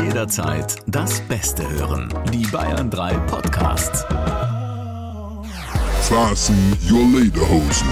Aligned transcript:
Jederzeit 0.00 0.76
das 0.86 1.20
Beste 1.22 1.68
hören. 1.68 2.08
Die 2.32 2.46
Bayern 2.46 2.88
3 2.90 3.12
Podcasts. 3.26 4.06
Fasten 6.02 6.78
your 6.90 7.04
Lederhosen. 7.20 7.88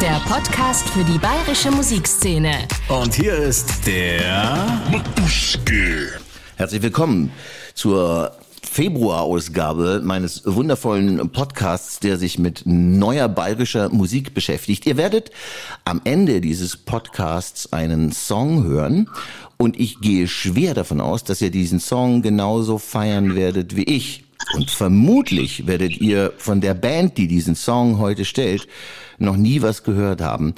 Der 0.00 0.20
Podcast 0.28 0.88
für 0.90 1.04
die 1.04 1.18
bayerische 1.18 1.70
Musikszene. 1.70 2.68
Und 2.88 3.14
hier 3.14 3.34
ist 3.34 3.86
der 3.86 4.66
Matuschke. 4.90 6.20
Herzlich 6.56 6.82
willkommen 6.82 7.32
zur 7.74 8.32
Februarausgabe 8.66 10.00
meines 10.04 10.42
wundervollen 10.44 11.30
Podcasts, 11.30 12.00
der 12.00 12.16
sich 12.16 12.38
mit 12.38 12.62
neuer 12.64 13.28
bayerischer 13.28 13.88
Musik 13.90 14.34
beschäftigt. 14.34 14.86
Ihr 14.86 14.96
werdet 14.96 15.30
am 15.84 16.00
Ende 16.04 16.40
dieses 16.40 16.76
Podcasts 16.76 17.72
einen 17.72 18.12
Song 18.12 18.64
hören 18.64 19.08
und 19.56 19.78
ich 19.78 20.00
gehe 20.00 20.28
schwer 20.28 20.74
davon 20.74 21.00
aus, 21.00 21.24
dass 21.24 21.40
ihr 21.40 21.50
diesen 21.50 21.80
Song 21.80 22.22
genauso 22.22 22.78
feiern 22.78 23.34
werdet 23.34 23.76
wie 23.76 23.84
ich. 23.84 24.24
Und 24.54 24.70
vermutlich 24.70 25.66
werdet 25.66 26.00
ihr 26.00 26.32
von 26.38 26.60
der 26.60 26.74
Band, 26.74 27.18
die 27.18 27.28
diesen 27.28 27.54
Song 27.54 27.98
heute 27.98 28.24
stellt, 28.24 28.66
noch 29.18 29.36
nie 29.36 29.62
was 29.62 29.82
gehört 29.82 30.20
haben 30.20 30.54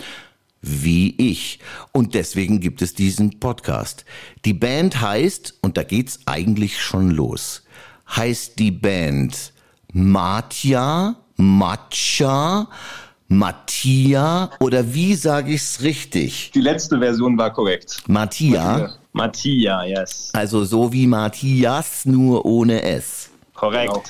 wie 0.62 1.14
ich. 1.17 1.59
Und 1.92 2.14
deswegen 2.14 2.61
gibt 2.61 2.83
es 2.83 2.95
diesen 2.95 3.41
Podcast. 3.41 4.05
Die 4.45 4.53
Band 4.53 5.01
heißt, 5.01 5.59
und 5.62 5.77
da 5.77 5.83
geht's 5.83 6.20
eigentlich 6.27 6.80
schon 6.80 7.11
los, 7.11 7.62
heißt 8.16 8.59
die 8.59 8.70
Band 8.70 9.52
Matja, 9.92 11.16
Matcha, 11.37 12.69
Mattia 13.28 14.50
oder 14.60 14.92
wie 14.92 15.14
sage 15.14 15.52
ich's 15.52 15.80
richtig? 15.83 16.50
Die 16.52 16.60
letzte 16.60 16.98
Version 16.98 17.38
war 17.38 17.52
korrekt. 17.52 18.02
Mattia, 18.06 18.92
Mattia, 19.12 19.84
yes. 19.84 20.30
also 20.33 20.64
so 20.64 20.92
wie 20.92 21.06
Matthias, 21.06 22.05
nur 22.06 22.45
ohne 22.45 22.83
S. 22.83 23.30
Korrekt. 23.55 23.92
Genau. 23.92 24.05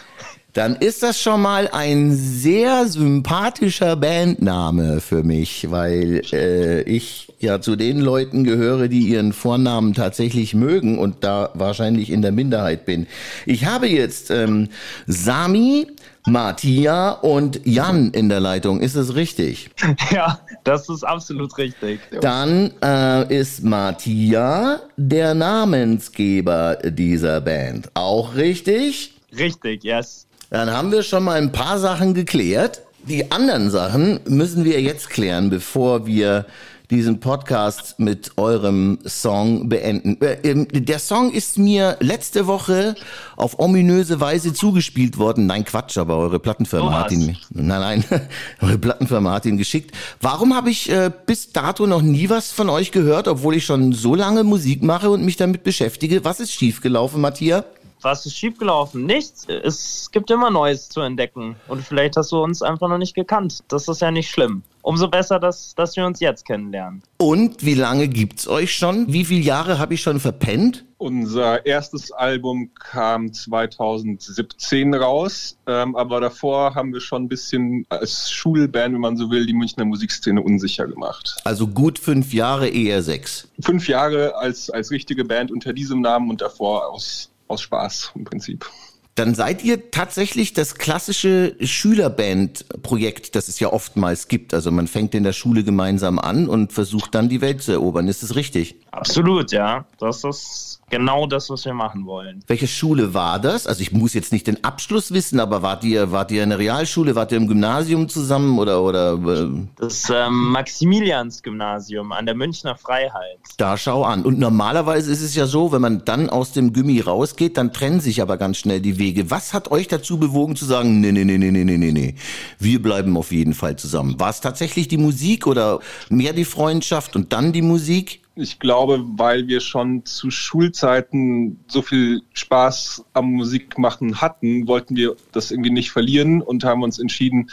Dann 0.53 0.77
ist 0.77 1.03
das 1.03 1.21
schon 1.21 1.43
mal 1.43 1.69
ein 1.73 2.13
sehr 2.13 2.87
sympathischer 2.87 3.97
Bandname 3.97 5.01
für 5.01 5.23
mich, 5.23 5.71
weil 5.71 6.23
äh, 6.33 6.83
ich 6.83 7.33
ja 7.39 7.61
zu 7.61 7.77
den 7.77 8.01
Leuten 8.01 8.45
gehöre, 8.45 8.89
die 8.89 9.09
ihren 9.09 9.33
Vornamen 9.33 9.95
tatsächlich 9.95 10.55
mögen 10.55 10.99
und 10.99 11.23
da 11.25 11.51
wahrscheinlich 11.55 12.11
in 12.11 12.23
der 12.23 12.33
Minderheit 12.33 12.85
bin. 12.85 13.07
Ich 13.47 13.65
habe 13.65 13.89
jetzt 13.89 14.31
ähm, 14.31 14.69
Sami, 15.07 15.87
Martia 16.27 17.13
und 17.13 17.61
Jan 17.65 18.11
in 18.11 18.29
der 18.29 18.41
Leitung. 18.41 18.81
Ist 18.81 18.97
das 18.97 19.15
richtig? 19.15 19.71
Ja, 20.11 20.41
das 20.65 20.89
ist 20.89 21.05
absolut 21.05 21.57
richtig. 21.57 22.01
Dann 22.21 22.73
äh, 22.83 23.39
ist 23.39 23.63
Martia 23.63 24.81
der 24.97 25.35
Namensgeber 25.35 26.79
dieser 26.83 27.41
Band. 27.41 27.91
Auch 27.95 28.35
richtig? 28.35 29.15
Richtig, 29.37 29.85
yes. 29.85 30.27
Dann 30.51 30.71
haben 30.71 30.91
wir 30.91 31.05
schon 31.05 31.25
mal 31.25 31.39
ein 31.39 31.53
paar 31.53 31.79
Sachen 31.79 32.13
geklärt. 32.13 32.83
Die 33.05 33.31
anderen 33.31 33.71
Sachen 33.71 34.21
müssen 34.27 34.65
wir 34.65 34.81
jetzt 34.81 35.09
klären, 35.09 35.49
bevor 35.49 36.07
wir 36.07 36.45
diesen 36.91 37.21
Podcast 37.21 38.01
mit 38.01 38.33
eurem 38.37 38.99
Song 39.07 39.69
beenden. 39.69 40.21
Äh, 40.21 40.39
ähm, 40.43 40.67
Der 40.73 40.99
Song 40.99 41.31
ist 41.31 41.57
mir 41.57 41.97
letzte 42.01 42.49
Woche 42.49 42.97
auf 43.37 43.61
ominöse 43.61 44.21
Weise 44.21 44.53
zugespielt 44.53 45.17
worden. 45.17 45.47
Nein, 45.47 45.65
Quatsch, 45.65 45.97
aber 45.99 46.17
eure 46.17 46.41
Plattenfirma 46.41 46.89
Oh, 46.89 46.93
hat 46.93 47.13
ihn. 47.13 47.37
Nein, 47.51 47.81
nein, 47.81 48.05
eure 48.61 48.77
Plattenfirma 48.77 49.31
hat 49.35 49.47
ihn 49.47 49.57
geschickt. 49.57 49.95
Warum 50.21 50.53
habe 50.57 50.71
ich 50.71 50.91
äh, 50.91 51.13
bis 51.27 51.53
dato 51.53 51.87
noch 51.87 52.03
nie 52.03 52.29
was 52.29 52.51
von 52.51 52.69
euch 52.69 52.91
gehört, 52.91 53.29
obwohl 53.29 53.55
ich 53.55 53.65
schon 53.65 53.93
so 53.93 54.17
lange 54.17 54.43
Musik 54.43 54.83
mache 54.83 55.11
und 55.11 55.25
mich 55.25 55.37
damit 55.37 55.63
beschäftige? 55.63 56.25
Was 56.25 56.41
ist 56.41 56.53
schiefgelaufen, 56.53 57.21
Matthias? 57.21 57.63
Was 58.03 58.25
ist 58.27 58.37
schiefgelaufen? 58.37 59.05
Nichts. 59.05 59.47
Es 59.47 60.11
gibt 60.11 60.31
immer 60.31 60.51
Neues 60.51 60.89
zu 60.89 61.01
entdecken. 61.01 61.57
Und 61.69 61.83
vielleicht 61.83 62.17
hast 62.17 62.33
du 62.33 62.43
uns 62.43 62.63
einfach 62.63 62.89
noch 62.89 62.99
nicht 62.99 63.15
gekannt. 63.15 63.61
Das 63.69 63.89
ist 63.89 64.01
ja 64.01 64.11
nicht 64.11 64.31
schlimm. 64.31 64.63
Umso 64.83 65.09
besser, 65.09 65.39
dass, 65.39 65.75
dass 65.75 65.97
wir 65.97 66.07
uns 66.07 66.21
jetzt 66.21 66.47
kennenlernen. 66.47 67.03
Und 67.19 67.65
wie 67.65 67.75
lange 67.75 68.09
gibt's 68.09 68.49
euch 68.49 68.75
schon? 68.75 69.13
Wie 69.13 69.27
viele 69.27 69.43
Jahre 69.43 69.79
habe 69.79 69.95
ich 69.95 70.01
schon 70.01 70.21
verpennt? 70.21 70.87
Unser 70.97 71.65
erstes 71.65 72.13
Album 72.13 72.73
kam 72.75 73.33
2017 73.33 74.95
raus, 74.95 75.57
ähm, 75.67 75.97
aber 75.97 76.21
davor 76.21 76.75
haben 76.75 76.93
wir 76.93 77.01
schon 77.01 77.25
ein 77.25 77.29
bisschen 77.29 77.87
als 77.89 78.31
Schulband, 78.31 78.95
wenn 78.95 79.01
man 79.01 79.17
so 79.17 79.31
will, 79.31 79.47
die 79.47 79.55
Münchner 79.55 79.87
Musikszene 79.87 80.43
unsicher 80.43 80.87
gemacht. 80.87 81.37
Also 81.45 81.67
gut 81.67 81.99
fünf 81.99 82.35
Jahre, 82.35 82.69
eher 82.69 83.03
sechs. 83.03 83.49
Fünf 83.61 83.89
Jahre 83.89 84.37
als, 84.37 84.69
als 84.69 84.91
richtige 84.91 85.25
Band 85.25 85.51
unter 85.51 85.73
diesem 85.73 86.03
Namen 86.03 86.29
und 86.29 86.43
davor 86.43 86.89
aus, 86.89 87.30
aus 87.51 87.63
Spaß 87.63 88.13
im 88.15 88.25
Prinzip. 88.25 88.69
Dann 89.17 89.35
seid 89.35 89.65
ihr 89.65 89.91
tatsächlich 89.91 90.55
das 90.55 90.77
klassische 90.77 91.57
Schülerband-Projekt, 91.61 93.35
das 93.35 93.49
es 93.49 93.61
ja 93.61 93.73
oftmals 93.73 94.29
gibt. 94.29 94.55
Also 94.55 94.71
man 94.71 94.87
fängt 94.87 95.15
in 95.15 95.25
der 95.25 95.33
Schule 95.33 95.65
gemeinsam 95.65 96.19
an 96.19 96.49
und 96.49 96.73
versucht 96.73 97.15
dann 97.15 97.29
die 97.29 97.41
Welt 97.41 97.61
zu 97.63 97.73
erobern. 97.73 98.09
Ist 98.09 98.23
das 98.23 98.35
richtig? 98.35 98.77
Absolut, 98.93 99.53
ja. 99.53 99.85
Das 99.99 100.25
ist 100.25 100.80
genau 100.91 101.27
das, 101.27 101.49
was 101.51 101.65
wir 101.65 101.75
machen 101.75 102.07
wollen. 102.07 102.43
Welche 102.47 102.67
Schule 102.67 103.15
war 103.15 103.39
das? 103.39 103.67
Also 103.67 103.81
ich 103.83 103.93
muss 103.93 104.15
jetzt 104.15 104.33
nicht 104.33 104.47
den 104.47 104.63
Abschluss 104.65 105.13
wissen, 105.13 105.41
aber 105.41 105.63
wart 105.63 105.85
ihr, 105.85 106.13
wart 106.13 106.31
ihr 106.31 106.43
in 106.43 106.51
der 106.51 106.59
Realschule, 106.59 107.15
wart 107.15 107.33
ihr 107.33 107.39
im 107.39 107.49
Gymnasium 107.49 108.09
zusammen 108.09 108.59
oder? 108.59 108.83
oder 108.83 109.15
äh? 109.15 109.49
das 109.77 110.11
ähm, 110.11 110.51
Maximilians-Gymnasium 110.51 112.13
an 112.13 112.27
der 112.27 112.35
Münchner 112.35 112.77
Freiheit. 112.77 113.39
Da 113.57 113.77
schau 113.77 114.05
an. 114.05 114.25
Und 114.25 114.39
normalerweise 114.39 115.11
ist 115.11 115.23
es 115.23 115.35
ja 115.35 115.47
so, 115.47 115.73
wenn 115.73 115.81
man 115.81 116.05
dann 116.05 116.29
aus 116.29 116.53
dem 116.53 116.73
Gummi 116.73 117.01
rausgeht, 117.01 117.57
dann 117.57 117.73
trennen 117.73 118.01
sich 118.01 118.21
aber 118.21 118.37
ganz 118.37 118.59
schnell 118.59 118.81
die 118.81 118.99
Wege. 118.99 119.31
Was 119.31 119.55
hat 119.55 119.71
euch 119.71 119.89
dazu 119.89 120.19
bewogen 120.19 120.57
zu 120.57 120.65
sagen, 120.65 121.01
nee, 121.01 121.13
nee, 121.13 121.25
nee, 121.25 121.39
nee, 121.39 121.51
nee, 121.51 121.65
nee, 121.65 121.93
nee, 121.93 122.15
wir 122.59 122.83
bleiben 122.83 123.17
auf 123.17 123.33
jeden 123.33 123.55
Fall 123.55 123.77
zusammen? 123.77 124.19
War 124.19 124.31
es 124.31 124.41
tatsächlich 124.41 124.89
die 124.89 124.99
Musik 124.99 125.47
oder 125.47 125.81
mehr 126.09 126.33
die 126.33 126.45
Freundschaft 126.45 127.17
und 127.17 127.33
dann 127.33 127.53
die 127.53 127.63
Musik? 127.63 128.21
Ich 128.37 128.59
glaube, 128.59 129.05
weil 129.17 129.49
wir 129.49 129.61
schon 129.61 130.05
zu 130.05 130.31
Schulzeiten 130.31 131.59
so 131.67 131.83
viel 131.83 132.23
Spaß 132.33 133.05
am 133.13 133.33
Musikmachen 133.33 134.21
hatten, 134.21 134.67
wollten 134.67 134.97
wir 134.97 135.17
das 135.33 135.51
irgendwie 135.51 135.71
nicht 135.71 135.91
verlieren 135.91 136.41
und 136.41 136.65
haben 136.65 136.83
uns 136.83 136.99
entschieden, 136.99 137.51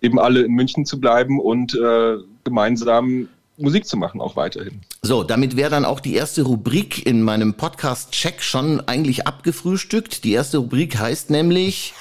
eben 0.00 0.18
alle 0.18 0.42
in 0.42 0.52
München 0.52 0.84
zu 0.84 1.00
bleiben 1.00 1.40
und 1.40 1.74
äh, 1.74 2.16
gemeinsam 2.44 3.28
Musik 3.58 3.86
zu 3.86 3.96
machen, 3.96 4.20
auch 4.20 4.36
weiterhin. 4.36 4.80
So, 5.02 5.22
damit 5.22 5.56
wäre 5.56 5.70
dann 5.70 5.84
auch 5.84 6.00
die 6.00 6.14
erste 6.14 6.42
Rubrik 6.42 7.06
in 7.06 7.22
meinem 7.22 7.54
Podcast 7.54 8.12
Check 8.12 8.42
schon 8.42 8.80
eigentlich 8.80 9.26
abgefrühstückt. 9.26 10.24
Die 10.24 10.32
erste 10.32 10.58
Rubrik 10.58 10.98
heißt 10.98 11.30
nämlich 11.30 11.94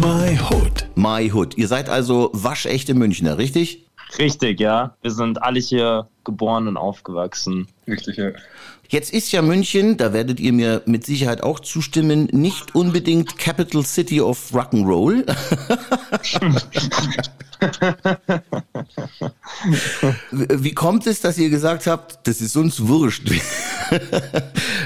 My 0.00 0.38
Hood. 0.50 0.88
My 0.96 1.30
Hood. 1.30 1.56
Ihr 1.56 1.68
seid 1.68 1.88
also 1.88 2.30
waschechte 2.32 2.94
Münchner, 2.94 3.38
richtig? 3.38 3.86
Richtig, 4.18 4.60
ja. 4.60 4.96
Wir 5.02 5.10
sind 5.10 5.42
alle 5.42 5.60
hier 5.60 6.08
geboren 6.26 6.68
und 6.68 6.76
aufgewachsen. 6.76 7.68
Richtig, 7.88 8.18
ja. 8.18 8.32
Jetzt 8.88 9.12
ist 9.12 9.32
ja 9.32 9.42
München, 9.42 9.96
da 9.96 10.12
werdet 10.12 10.38
ihr 10.38 10.52
mir 10.52 10.82
mit 10.86 11.04
Sicherheit 11.04 11.42
auch 11.42 11.58
zustimmen, 11.58 12.28
nicht 12.32 12.74
unbedingt 12.74 13.38
Capital 13.38 13.84
City 13.84 14.20
of 14.20 14.52
Rock'n'Roll. 14.52 15.24
Wie 20.30 20.74
kommt 20.74 21.06
es, 21.06 21.20
dass 21.20 21.38
ihr 21.38 21.48
gesagt 21.50 21.86
habt, 21.86 22.26
das 22.26 22.40
ist 22.40 22.56
uns 22.56 22.86
wurscht? 22.86 23.30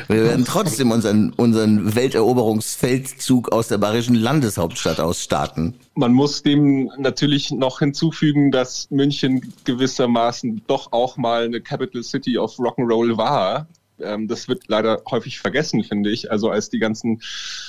Wir 0.08 0.24
werden 0.24 0.44
trotzdem 0.44 0.90
unseren, 0.90 1.32
unseren 1.32 1.94
Welteroberungsfeldzug 1.94 3.52
aus 3.52 3.68
der 3.68 3.78
bayerischen 3.78 4.14
Landeshauptstadt 4.14 5.00
aus 5.00 5.22
starten. 5.22 5.74
Man 5.94 6.12
muss 6.12 6.42
dem 6.42 6.90
natürlich 6.98 7.50
noch 7.50 7.78
hinzufügen, 7.80 8.50
dass 8.50 8.90
München 8.90 9.52
gewissermaßen 9.64 10.62
doch 10.66 10.92
auch 10.92 11.16
mal 11.16 11.29
eine 11.38 11.60
Capital 11.60 12.02
City 12.02 12.38
of 12.38 12.58
Rock'n'Roll 12.58 13.16
war. 13.16 13.66
Ähm, 14.02 14.28
das 14.28 14.48
wird 14.48 14.64
leider 14.68 15.02
häufig 15.10 15.38
vergessen, 15.38 15.84
finde 15.84 16.10
ich. 16.10 16.30
Also 16.30 16.50
als 16.50 16.70
die 16.70 16.78
ganzen 16.78 17.20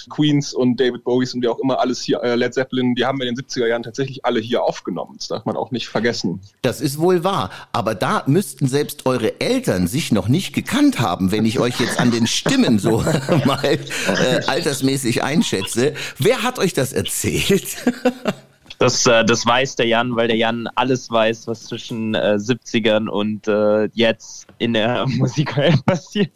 Queens 0.09 0.53
und 0.53 0.79
David 0.79 1.03
Bowies 1.03 1.33
und 1.33 1.41
wie 1.41 1.47
auch 1.47 1.59
immer 1.59 1.79
alles 1.79 2.01
hier, 2.01 2.21
äh, 2.23 2.35
Led 2.35 2.53
Zeppelin, 2.53 2.95
die 2.95 3.05
haben 3.05 3.19
wir 3.19 3.27
in 3.27 3.35
den 3.35 3.45
70er 3.45 3.67
Jahren 3.67 3.83
tatsächlich 3.83 4.25
alle 4.25 4.39
hier 4.39 4.63
aufgenommen. 4.63 5.15
Das 5.17 5.27
darf 5.27 5.45
man 5.45 5.55
auch 5.55 5.71
nicht 5.71 5.87
vergessen. 5.87 6.41
Das 6.61 6.81
ist 6.81 6.99
wohl 6.99 7.23
wahr. 7.23 7.49
Aber 7.71 7.95
da 7.95 8.23
müssten 8.27 8.67
selbst 8.67 9.05
eure 9.05 9.39
Eltern 9.39 9.87
sich 9.87 10.11
noch 10.11 10.27
nicht 10.27 10.53
gekannt 10.53 10.99
haben, 10.99 11.31
wenn 11.31 11.45
ich 11.45 11.59
euch 11.59 11.79
jetzt 11.79 11.99
an 11.99 12.11
den 12.11 12.27
Stimmen 12.27 12.79
so 12.79 12.99
mal 13.45 13.63
äh, 13.63 14.45
altersmäßig 14.47 15.23
einschätze. 15.23 15.93
Wer 16.17 16.43
hat 16.43 16.59
euch 16.59 16.73
das 16.73 16.93
erzählt? 16.93 17.77
Das, 18.81 19.05
äh, 19.05 19.23
das 19.23 19.45
weiß 19.45 19.75
der 19.75 19.85
Jan, 19.85 20.15
weil 20.15 20.27
der 20.27 20.37
Jan 20.37 20.67
alles 20.73 21.11
weiß, 21.11 21.45
was 21.47 21.65
zwischen 21.65 22.15
äh, 22.15 22.37
70ern 22.39 23.09
und 23.09 23.47
äh, 23.47 23.89
jetzt 23.93 24.47
in 24.57 24.73
der 24.73 25.05
Musikwelt 25.19 25.85
passiert. 25.85 26.31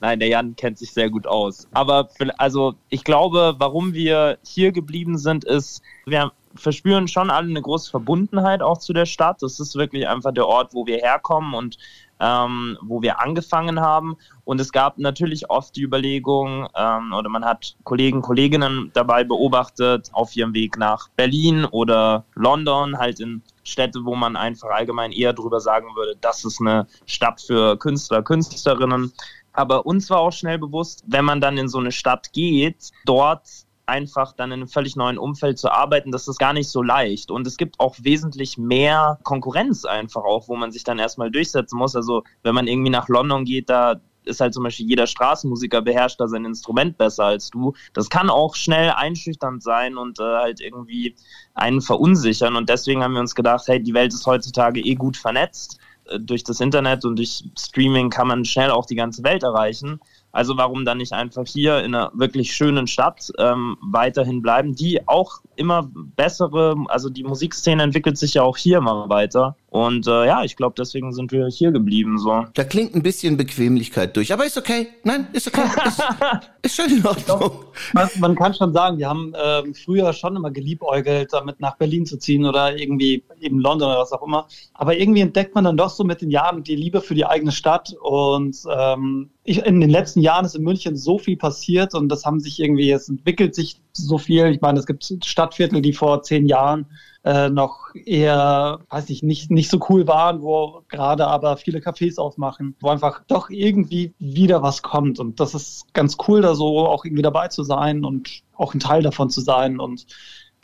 Nein, 0.00 0.20
der 0.20 0.28
Jan 0.28 0.54
kennt 0.54 0.78
sich 0.78 0.92
sehr 0.92 1.10
gut 1.10 1.26
aus. 1.26 1.66
Aber 1.72 2.08
für, 2.16 2.38
also 2.38 2.76
ich 2.88 3.02
glaube, 3.02 3.56
warum 3.58 3.94
wir 3.94 4.38
hier 4.44 4.70
geblieben 4.70 5.18
sind, 5.18 5.44
ist, 5.44 5.82
wir, 6.06 6.30
verspüren 6.54 7.08
schon 7.08 7.30
alle 7.30 7.48
eine 7.48 7.62
große 7.62 7.90
Verbundenheit 7.90 8.62
auch 8.62 8.78
zu 8.78 8.92
der 8.92 9.06
Stadt. 9.06 9.42
Das 9.42 9.58
ist 9.58 9.74
wirklich 9.74 10.06
einfach 10.06 10.32
der 10.32 10.46
Ort, 10.46 10.74
wo 10.74 10.86
wir 10.86 10.98
herkommen 10.98 11.54
und 11.54 11.78
ähm, 12.20 12.78
wo 12.82 13.02
wir 13.02 13.20
angefangen 13.20 13.80
haben. 13.80 14.16
Und 14.44 14.60
es 14.60 14.72
gab 14.72 14.98
natürlich 14.98 15.50
oft 15.50 15.76
die 15.76 15.82
Überlegung, 15.82 16.68
ähm, 16.74 17.12
oder 17.12 17.28
man 17.28 17.44
hat 17.44 17.76
Kollegen, 17.84 18.22
Kolleginnen 18.22 18.90
dabei 18.94 19.24
beobachtet, 19.24 20.10
auf 20.12 20.34
ihrem 20.34 20.54
Weg 20.54 20.78
nach 20.78 21.08
Berlin 21.16 21.64
oder 21.64 22.24
London, 22.34 22.98
halt 22.98 23.20
in 23.20 23.42
Städte, 23.62 24.04
wo 24.04 24.14
man 24.14 24.36
einfach 24.36 24.70
allgemein 24.70 25.12
eher 25.12 25.32
drüber 25.32 25.60
sagen 25.60 25.94
würde, 25.94 26.16
das 26.20 26.44
ist 26.44 26.60
eine 26.60 26.86
Stadt 27.06 27.40
für 27.40 27.76
Künstler, 27.76 28.22
Künstlerinnen. 28.22 29.12
Aber 29.52 29.86
uns 29.86 30.08
war 30.08 30.20
auch 30.20 30.32
schnell 30.32 30.58
bewusst, 30.58 31.04
wenn 31.06 31.24
man 31.24 31.40
dann 31.40 31.58
in 31.58 31.68
so 31.68 31.78
eine 31.78 31.92
Stadt 31.92 32.32
geht, 32.32 32.90
dort 33.04 33.42
einfach 33.88 34.32
dann 34.32 34.50
in 34.50 34.60
einem 34.60 34.68
völlig 34.68 34.96
neuen 34.96 35.18
Umfeld 35.18 35.58
zu 35.58 35.70
arbeiten, 35.70 36.12
das 36.12 36.28
ist 36.28 36.38
gar 36.38 36.52
nicht 36.52 36.68
so 36.68 36.82
leicht. 36.82 37.30
Und 37.30 37.46
es 37.46 37.56
gibt 37.56 37.80
auch 37.80 37.96
wesentlich 38.00 38.58
mehr 38.58 39.18
Konkurrenz 39.22 39.84
einfach 39.84 40.24
auch, 40.24 40.48
wo 40.48 40.56
man 40.56 40.70
sich 40.70 40.84
dann 40.84 40.98
erstmal 40.98 41.30
durchsetzen 41.30 41.78
muss. 41.78 41.96
Also 41.96 42.22
wenn 42.42 42.54
man 42.54 42.66
irgendwie 42.66 42.90
nach 42.90 43.08
London 43.08 43.44
geht, 43.44 43.70
da 43.70 44.00
ist 44.28 44.40
halt 44.40 44.54
zum 44.54 44.62
Beispiel 44.62 44.86
jeder 44.86 45.06
Straßenmusiker 45.06 45.82
beherrscht 45.82 46.20
da 46.20 46.28
sein 46.28 46.44
Instrument 46.44 46.98
besser 46.98 47.24
als 47.24 47.50
du. 47.50 47.72
Das 47.94 48.10
kann 48.10 48.30
auch 48.30 48.54
schnell 48.54 48.90
einschüchternd 48.90 49.62
sein 49.62 49.96
und 49.96 50.20
äh, 50.20 50.22
halt 50.22 50.60
irgendwie 50.60 51.16
einen 51.54 51.80
verunsichern. 51.80 52.54
Und 52.54 52.68
deswegen 52.68 53.02
haben 53.02 53.14
wir 53.14 53.20
uns 53.20 53.34
gedacht, 53.34 53.66
hey, 53.66 53.82
die 53.82 53.94
Welt 53.94 54.12
ist 54.12 54.26
heutzutage 54.26 54.80
eh 54.80 54.94
gut 54.94 55.16
vernetzt. 55.16 55.78
Äh, 56.08 56.20
durch 56.20 56.44
das 56.44 56.60
Internet 56.60 57.04
und 57.04 57.16
durch 57.16 57.44
Streaming 57.58 58.10
kann 58.10 58.28
man 58.28 58.44
schnell 58.44 58.70
auch 58.70 58.86
die 58.86 58.96
ganze 58.96 59.22
Welt 59.24 59.42
erreichen. 59.42 60.00
Also 60.30 60.56
warum 60.56 60.84
dann 60.84 60.98
nicht 60.98 61.12
einfach 61.12 61.46
hier 61.46 61.78
in 61.78 61.94
einer 61.94 62.10
wirklich 62.14 62.52
schönen 62.52 62.86
Stadt 62.86 63.32
ähm, 63.38 63.76
weiterhin 63.80 64.42
bleiben, 64.42 64.74
die 64.74 65.06
auch 65.08 65.40
immer 65.56 65.88
bessere, 65.92 66.76
also 66.88 67.08
die 67.08 67.24
Musikszene 67.24 67.82
entwickelt 67.82 68.18
sich 68.18 68.34
ja 68.34 68.42
auch 68.42 68.56
hier 68.56 68.80
mal 68.80 69.08
weiter. 69.08 69.56
Und 69.78 70.08
äh, 70.08 70.26
ja, 70.26 70.42
ich 70.42 70.56
glaube, 70.56 70.74
deswegen 70.76 71.12
sind 71.12 71.30
wir 71.30 71.46
hier 71.46 71.70
geblieben. 71.70 72.18
So. 72.18 72.46
Da 72.54 72.64
klingt 72.64 72.96
ein 72.96 73.02
bisschen 73.02 73.36
Bequemlichkeit 73.36 74.16
durch, 74.16 74.32
aber 74.32 74.44
ist 74.44 74.58
okay. 74.58 74.88
Nein, 75.04 75.28
ist 75.32 75.46
okay. 75.46 75.62
Ist, 75.86 76.02
ist 76.62 76.76
schon 76.76 76.90
in 76.90 77.06
Ordnung. 77.06 77.52
Man, 77.92 78.08
man 78.18 78.34
kann 78.34 78.54
schon 78.54 78.72
sagen, 78.72 78.98
wir 78.98 79.08
haben 79.08 79.32
ähm, 79.40 79.74
früher 79.74 80.12
schon 80.12 80.34
immer 80.34 80.50
geliebäugelt, 80.50 81.32
damit 81.32 81.60
nach 81.60 81.76
Berlin 81.76 82.06
zu 82.06 82.18
ziehen 82.18 82.44
oder 82.44 82.76
irgendwie 82.76 83.22
eben 83.40 83.60
London 83.60 83.88
oder 83.88 84.00
was 84.00 84.12
auch 84.12 84.26
immer. 84.26 84.48
Aber 84.74 84.96
irgendwie 84.96 85.20
entdeckt 85.20 85.54
man 85.54 85.62
dann 85.62 85.76
doch 85.76 85.90
so 85.90 86.02
mit 86.02 86.22
den 86.22 86.30
Jahren 86.30 86.64
die 86.64 86.74
Liebe 86.74 87.00
für 87.00 87.14
die 87.14 87.26
eigene 87.26 87.52
Stadt. 87.52 87.94
Und 88.00 88.56
ähm, 88.76 89.30
ich, 89.44 89.64
in 89.64 89.80
den 89.80 89.90
letzten 89.90 90.22
Jahren 90.22 90.44
ist 90.44 90.56
in 90.56 90.64
München 90.64 90.96
so 90.96 91.18
viel 91.18 91.36
passiert 91.36 91.94
und 91.94 92.08
das 92.08 92.24
haben 92.24 92.40
sich 92.40 92.58
irgendwie, 92.58 92.90
es 92.90 93.08
entwickelt 93.08 93.54
sich 93.54 93.80
so 93.98 94.18
viel. 94.18 94.46
Ich 94.46 94.60
meine, 94.60 94.78
es 94.78 94.86
gibt 94.86 95.04
Stadtviertel, 95.24 95.82
die 95.82 95.92
vor 95.92 96.22
zehn 96.22 96.46
Jahren 96.46 96.86
äh, 97.24 97.50
noch 97.50 97.94
eher, 97.94 98.80
weiß 98.90 99.10
ich, 99.10 99.22
nicht, 99.22 99.50
nicht 99.50 99.70
so 99.70 99.80
cool 99.88 100.06
waren, 100.06 100.40
wo 100.42 100.82
gerade 100.88 101.26
aber 101.26 101.56
viele 101.56 101.80
Cafés 101.80 102.18
aufmachen, 102.18 102.76
wo 102.80 102.88
einfach 102.88 103.22
doch 103.26 103.50
irgendwie 103.50 104.14
wieder 104.18 104.62
was 104.62 104.82
kommt. 104.82 105.18
Und 105.18 105.40
das 105.40 105.54
ist 105.54 105.92
ganz 105.94 106.16
cool, 106.26 106.40
da 106.40 106.54
so 106.54 106.86
auch 106.86 107.04
irgendwie 107.04 107.22
dabei 107.22 107.48
zu 107.48 107.64
sein 107.64 108.04
und 108.04 108.42
auch 108.54 108.74
ein 108.74 108.80
Teil 108.80 109.02
davon 109.02 109.30
zu 109.30 109.40
sein. 109.40 109.80
Und 109.80 110.06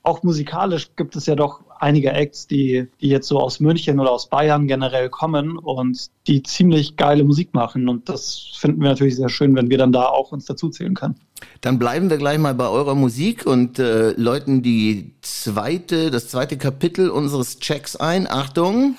auch 0.04 0.22
musikalisch 0.22 0.90
gibt 0.96 1.16
es 1.16 1.26
ja 1.26 1.34
doch 1.34 1.60
einige 1.80 2.12
Acts, 2.12 2.46
die, 2.46 2.86
die 3.00 3.08
jetzt 3.08 3.26
so 3.26 3.40
aus 3.40 3.58
München 3.58 3.98
oder 3.98 4.12
aus 4.12 4.28
Bayern 4.28 4.68
generell 4.68 5.08
kommen 5.08 5.58
und 5.58 6.10
die 6.26 6.42
ziemlich 6.42 6.96
geile 6.96 7.24
Musik 7.24 7.54
machen. 7.54 7.88
Und 7.88 8.08
das 8.08 8.52
finden 8.56 8.80
wir 8.82 8.90
natürlich 8.90 9.16
sehr 9.16 9.28
schön, 9.28 9.56
wenn 9.56 9.70
wir 9.70 9.78
dann 9.78 9.92
da 9.92 10.06
auch 10.06 10.32
uns 10.32 10.44
dazuzählen 10.44 10.94
können. 10.94 11.16
Dann 11.62 11.78
bleiben 11.78 12.10
wir 12.10 12.18
gleich 12.18 12.38
mal 12.38 12.54
bei 12.54 12.68
eurer 12.68 12.94
Musik 12.94 13.46
und 13.46 13.78
äh, 13.78 14.12
läuten 14.12 14.62
die 14.62 15.12
zweite, 15.22 16.10
das 16.10 16.28
zweite 16.28 16.56
Kapitel 16.58 17.10
unseres 17.10 17.58
Checks 17.58 17.96
ein. 17.96 18.26
Achtung. 18.30 18.96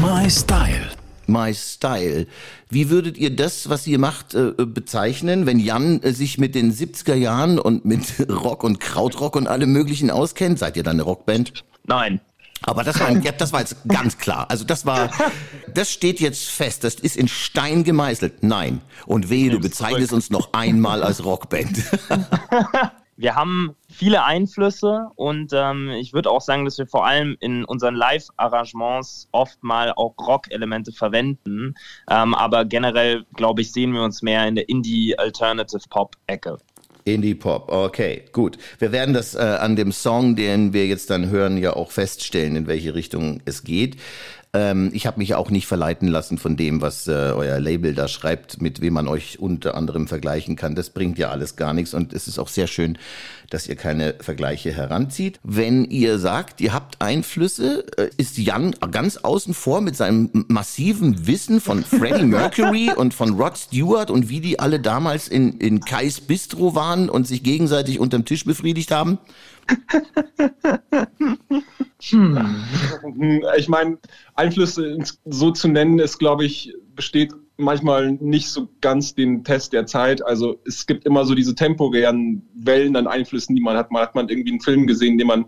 My 0.00 0.30
Style. 0.30 1.03
My 1.28 1.54
Style. 1.54 2.26
Wie 2.70 2.90
würdet 2.90 3.18
ihr 3.18 3.34
das, 3.34 3.68
was 3.68 3.86
ihr 3.86 3.98
macht, 3.98 4.34
äh, 4.34 4.52
bezeichnen, 4.56 5.46
wenn 5.46 5.58
Jan 5.58 6.02
äh, 6.02 6.12
sich 6.12 6.38
mit 6.38 6.54
den 6.54 6.72
70er 6.72 7.14
Jahren 7.14 7.58
und 7.58 7.84
mit 7.84 8.02
Rock 8.30 8.64
und 8.64 8.80
Krautrock 8.80 9.36
und 9.36 9.46
allem 9.46 9.72
möglichen 9.72 10.10
auskennt? 10.10 10.58
Seid 10.58 10.76
ihr 10.76 10.82
dann 10.82 10.96
eine 10.96 11.02
Rockband? 11.02 11.64
Nein. 11.86 12.20
Aber 12.66 12.82
das 12.82 12.98
war, 12.98 13.10
ja, 13.10 13.32
das 13.32 13.52
war 13.52 13.60
jetzt 13.60 13.76
ganz 13.86 14.16
klar. 14.16 14.46
Also 14.48 14.64
das 14.64 14.86
war, 14.86 15.10
das 15.74 15.92
steht 15.92 16.20
jetzt 16.20 16.48
fest. 16.48 16.84
Das 16.84 16.94
ist 16.94 17.16
in 17.16 17.28
Stein 17.28 17.84
gemeißelt. 17.84 18.42
Nein. 18.42 18.80
Und 19.06 19.28
wehe, 19.28 19.50
du 19.50 19.60
bezeichnest 19.60 20.12
uns 20.12 20.30
noch 20.30 20.52
einmal 20.52 21.02
als 21.02 21.24
Rockband. 21.24 21.82
Wir 23.16 23.36
haben 23.36 23.76
viele 23.88 24.24
Einflüsse 24.24 25.06
und 25.14 25.52
ähm, 25.52 25.90
ich 25.90 26.12
würde 26.12 26.30
auch 26.30 26.40
sagen, 26.40 26.64
dass 26.64 26.78
wir 26.78 26.86
vor 26.86 27.06
allem 27.06 27.36
in 27.40 27.64
unseren 27.64 27.94
Live-Arrangements 27.94 29.28
oft 29.30 29.62
mal 29.62 29.92
auch 29.92 30.14
Rock-Elemente 30.18 30.90
verwenden. 30.90 31.74
Ähm, 32.10 32.34
aber 32.34 32.64
generell, 32.64 33.24
glaube 33.34 33.62
ich, 33.62 33.72
sehen 33.72 33.92
wir 33.92 34.02
uns 34.02 34.22
mehr 34.22 34.48
in 34.48 34.56
der 34.56 34.68
Indie-Alternative-Pop-Ecke. 34.68 36.58
Indie-Pop, 37.04 37.70
okay, 37.70 38.24
gut. 38.32 38.58
Wir 38.78 38.90
werden 38.90 39.14
das 39.14 39.34
äh, 39.34 39.38
an 39.38 39.76
dem 39.76 39.92
Song, 39.92 40.36
den 40.36 40.72
wir 40.72 40.86
jetzt 40.86 41.10
dann 41.10 41.28
hören, 41.28 41.58
ja 41.58 41.74
auch 41.74 41.90
feststellen, 41.90 42.56
in 42.56 42.66
welche 42.66 42.94
Richtung 42.94 43.42
es 43.44 43.62
geht. 43.62 43.96
Ähm, 44.54 44.90
ich 44.92 45.06
habe 45.06 45.18
mich 45.18 45.34
auch 45.34 45.50
nicht 45.50 45.66
verleiten 45.66 46.06
lassen 46.06 46.38
von 46.38 46.56
dem, 46.56 46.80
was 46.80 47.08
äh, 47.08 47.10
euer 47.10 47.58
Label 47.58 47.92
da 47.92 48.06
schreibt, 48.06 48.62
mit 48.62 48.80
wem 48.80 48.94
man 48.94 49.08
euch 49.08 49.40
unter 49.40 49.74
anderem 49.74 50.06
vergleichen 50.06 50.54
kann. 50.54 50.76
Das 50.76 50.90
bringt 50.90 51.18
ja 51.18 51.30
alles 51.30 51.56
gar 51.56 51.74
nichts 51.74 51.92
und 51.92 52.12
es 52.12 52.28
ist 52.28 52.38
auch 52.38 52.48
sehr 52.48 52.68
schön, 52.68 52.96
dass 53.50 53.68
ihr 53.68 53.76
keine 53.76 54.14
Vergleiche 54.20 54.72
heranzieht. 54.72 55.40
Wenn 55.42 55.84
ihr 55.84 56.18
sagt, 56.18 56.60
ihr 56.60 56.72
habt 56.72 57.00
Einflüsse, 57.00 57.84
äh, 57.96 58.10
ist 58.16 58.38
Jan 58.38 58.74
ganz 58.90 59.16
außen 59.18 59.54
vor 59.54 59.80
mit 59.80 59.96
seinem 59.96 60.46
massiven 60.48 61.26
Wissen 61.26 61.60
von 61.60 61.84
Freddie 61.84 62.24
Mercury 62.24 62.90
und 62.96 63.14
von 63.14 63.34
Rod 63.34 63.56
Stewart 63.56 64.10
und 64.10 64.28
wie 64.28 64.40
die 64.40 64.58
alle 64.58 64.80
damals 64.80 65.28
in, 65.28 65.58
in 65.58 65.80
Kais 65.80 66.20
Bistro 66.20 66.74
waren 66.74 67.08
und 67.08 67.26
sich 67.26 67.42
gegenseitig 67.42 67.98
unterm 68.00 68.24
Tisch 68.24 68.44
befriedigt 68.44 68.90
haben? 68.90 69.18
Hm. 72.10 72.62
Ich 73.56 73.68
meine, 73.68 73.98
Einflüsse 74.34 74.98
so 75.24 75.50
zu 75.52 75.68
nennen, 75.68 75.98
ist, 75.98 76.18
glaube 76.18 76.44
ich, 76.44 76.74
besteht 76.94 77.32
manchmal 77.56 78.12
nicht 78.12 78.48
so 78.48 78.68
ganz 78.80 79.14
den 79.14 79.44
Test 79.44 79.72
der 79.72 79.86
Zeit. 79.86 80.24
Also 80.24 80.60
es 80.66 80.86
gibt 80.86 81.04
immer 81.04 81.24
so 81.24 81.34
diese 81.34 81.54
temporären 81.54 82.42
Wellen 82.54 82.96
an 82.96 83.06
Einflüssen, 83.06 83.54
die 83.54 83.62
man 83.62 83.76
hat. 83.76 83.90
Mal 83.90 84.02
hat 84.02 84.14
man 84.14 84.28
irgendwie 84.28 84.50
einen 84.50 84.60
Film 84.60 84.86
gesehen, 84.86 85.18
den 85.18 85.26
man 85.26 85.46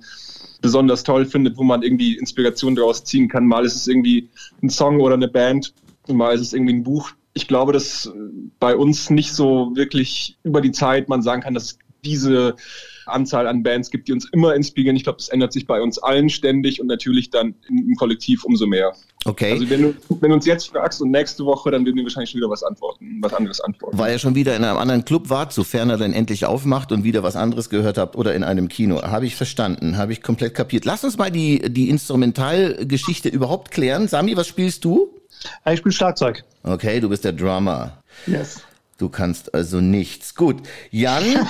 besonders 0.61 1.03
toll 1.03 1.27
findet, 1.27 1.57
wo 1.57 1.65
man 1.65 1.83
irgendwie 1.83 2.17
Inspiration 2.17 2.75
daraus 2.75 3.05
ziehen 3.05 3.29
kann. 3.29 3.47
Mal 3.47 3.65
ist 3.65 3.77
es 3.77 3.87
irgendwie 3.87 4.31
ein 4.63 4.71
Song 4.71 5.01
oder 5.01 5.15
eine 5.15 5.29
Band, 5.29 5.75
mal 6.09 6.35
ist 6.35 6.41
es 6.41 6.53
irgendwie 6.53 6.75
ein 6.75 6.83
Buch. 6.83 7.11
Ich 7.35 7.49
glaube, 7.49 7.73
dass 7.73 8.11
bei 8.59 8.77
uns 8.77 9.11
nicht 9.11 9.33
so 9.33 9.73
wirklich 9.75 10.39
über 10.43 10.61
die 10.61 10.73
Zeit 10.73 11.09
man 11.09 11.23
sagen 11.23 11.43
kann, 11.43 11.55
dass 11.55 11.79
diese 12.05 12.57
Anzahl 13.07 13.47
an 13.47 13.63
Bands 13.63 13.91
gibt, 13.91 14.09
die 14.09 14.13
uns 14.13 14.29
immer 14.33 14.55
inspirieren. 14.55 14.97
Ich 14.97 15.05
glaube, 15.05 15.19
das 15.19 15.29
ändert 15.29 15.53
sich 15.53 15.67
bei 15.67 15.81
uns 15.81 15.99
allen 15.99 16.29
ständig 16.29 16.81
und 16.81 16.87
natürlich 16.87 17.31
dann 17.31 17.55
im, 17.69 17.95
Kollektiv 17.97 18.45
umso 18.45 18.67
mehr. 18.67 18.95
Okay. 19.27 19.53
Also 19.53 19.69
wenn 19.69 19.83
du, 19.83 19.95
wenn 20.21 20.31
du 20.31 20.37
uns 20.37 20.47
jetzt 20.47 20.69
fragst 20.69 21.03
und 21.03 21.11
nächste 21.11 21.45
Woche, 21.45 21.71
dann 21.73 21.85
werden 21.85 21.97
wir 21.97 22.05
wahrscheinlich 22.05 22.31
schon 22.31 22.39
wieder 22.39 22.51
was 22.51 22.63
antworten, 22.63 23.19
was 23.21 23.35
anderes 23.35 23.61
antworten. 23.61 23.99
Weil 23.99 24.13
ihr 24.13 24.19
schon 24.19 24.37
wieder 24.37 24.55
in 24.55 24.63
einem 24.63 24.79
anderen 24.79 25.05
Club 25.05 25.29
wart, 25.29 25.53
sofern 25.53 25.91
er 25.91 25.97
dann 25.97 26.13
endlich 26.13 26.47
aufmacht 26.47 26.93
und 26.93 27.03
wieder 27.03 27.25
was 27.25 27.35
anderes 27.35 27.69
gehört 27.69 27.99
habt 27.99 28.15
oder 28.15 28.35
in 28.35 28.45
einem 28.45 28.69
Kino. 28.69 29.03
Habe 29.03 29.27
ich 29.27 29.35
verstanden, 29.35 29.97
habe 29.97 30.13
ich 30.13 30.23
komplett 30.23 30.55
kapiert. 30.55 30.85
Lass 30.85 31.03
uns 31.03 31.19
mal 31.19 31.31
die, 31.31 31.73
die 31.73 31.91
Instrumentalgeschichte 31.91 33.29
überhaupt 33.29 33.73
klären. 33.73 34.07
Sami, 34.07 34.37
was 34.37 34.47
spielst 34.47 34.85
du? 34.85 35.09
Ich 35.71 35.79
spiele 35.79 35.93
Schlagzeug. 35.93 36.45
Okay, 36.63 37.01
du 37.01 37.09
bist 37.09 37.25
der 37.25 37.33
Drummer. 37.33 38.03
Yes. 38.27 38.63
Du 38.99 39.09
kannst 39.09 39.55
also 39.55 39.81
nichts. 39.81 40.35
Gut. 40.35 40.63
Jan? 40.91 41.25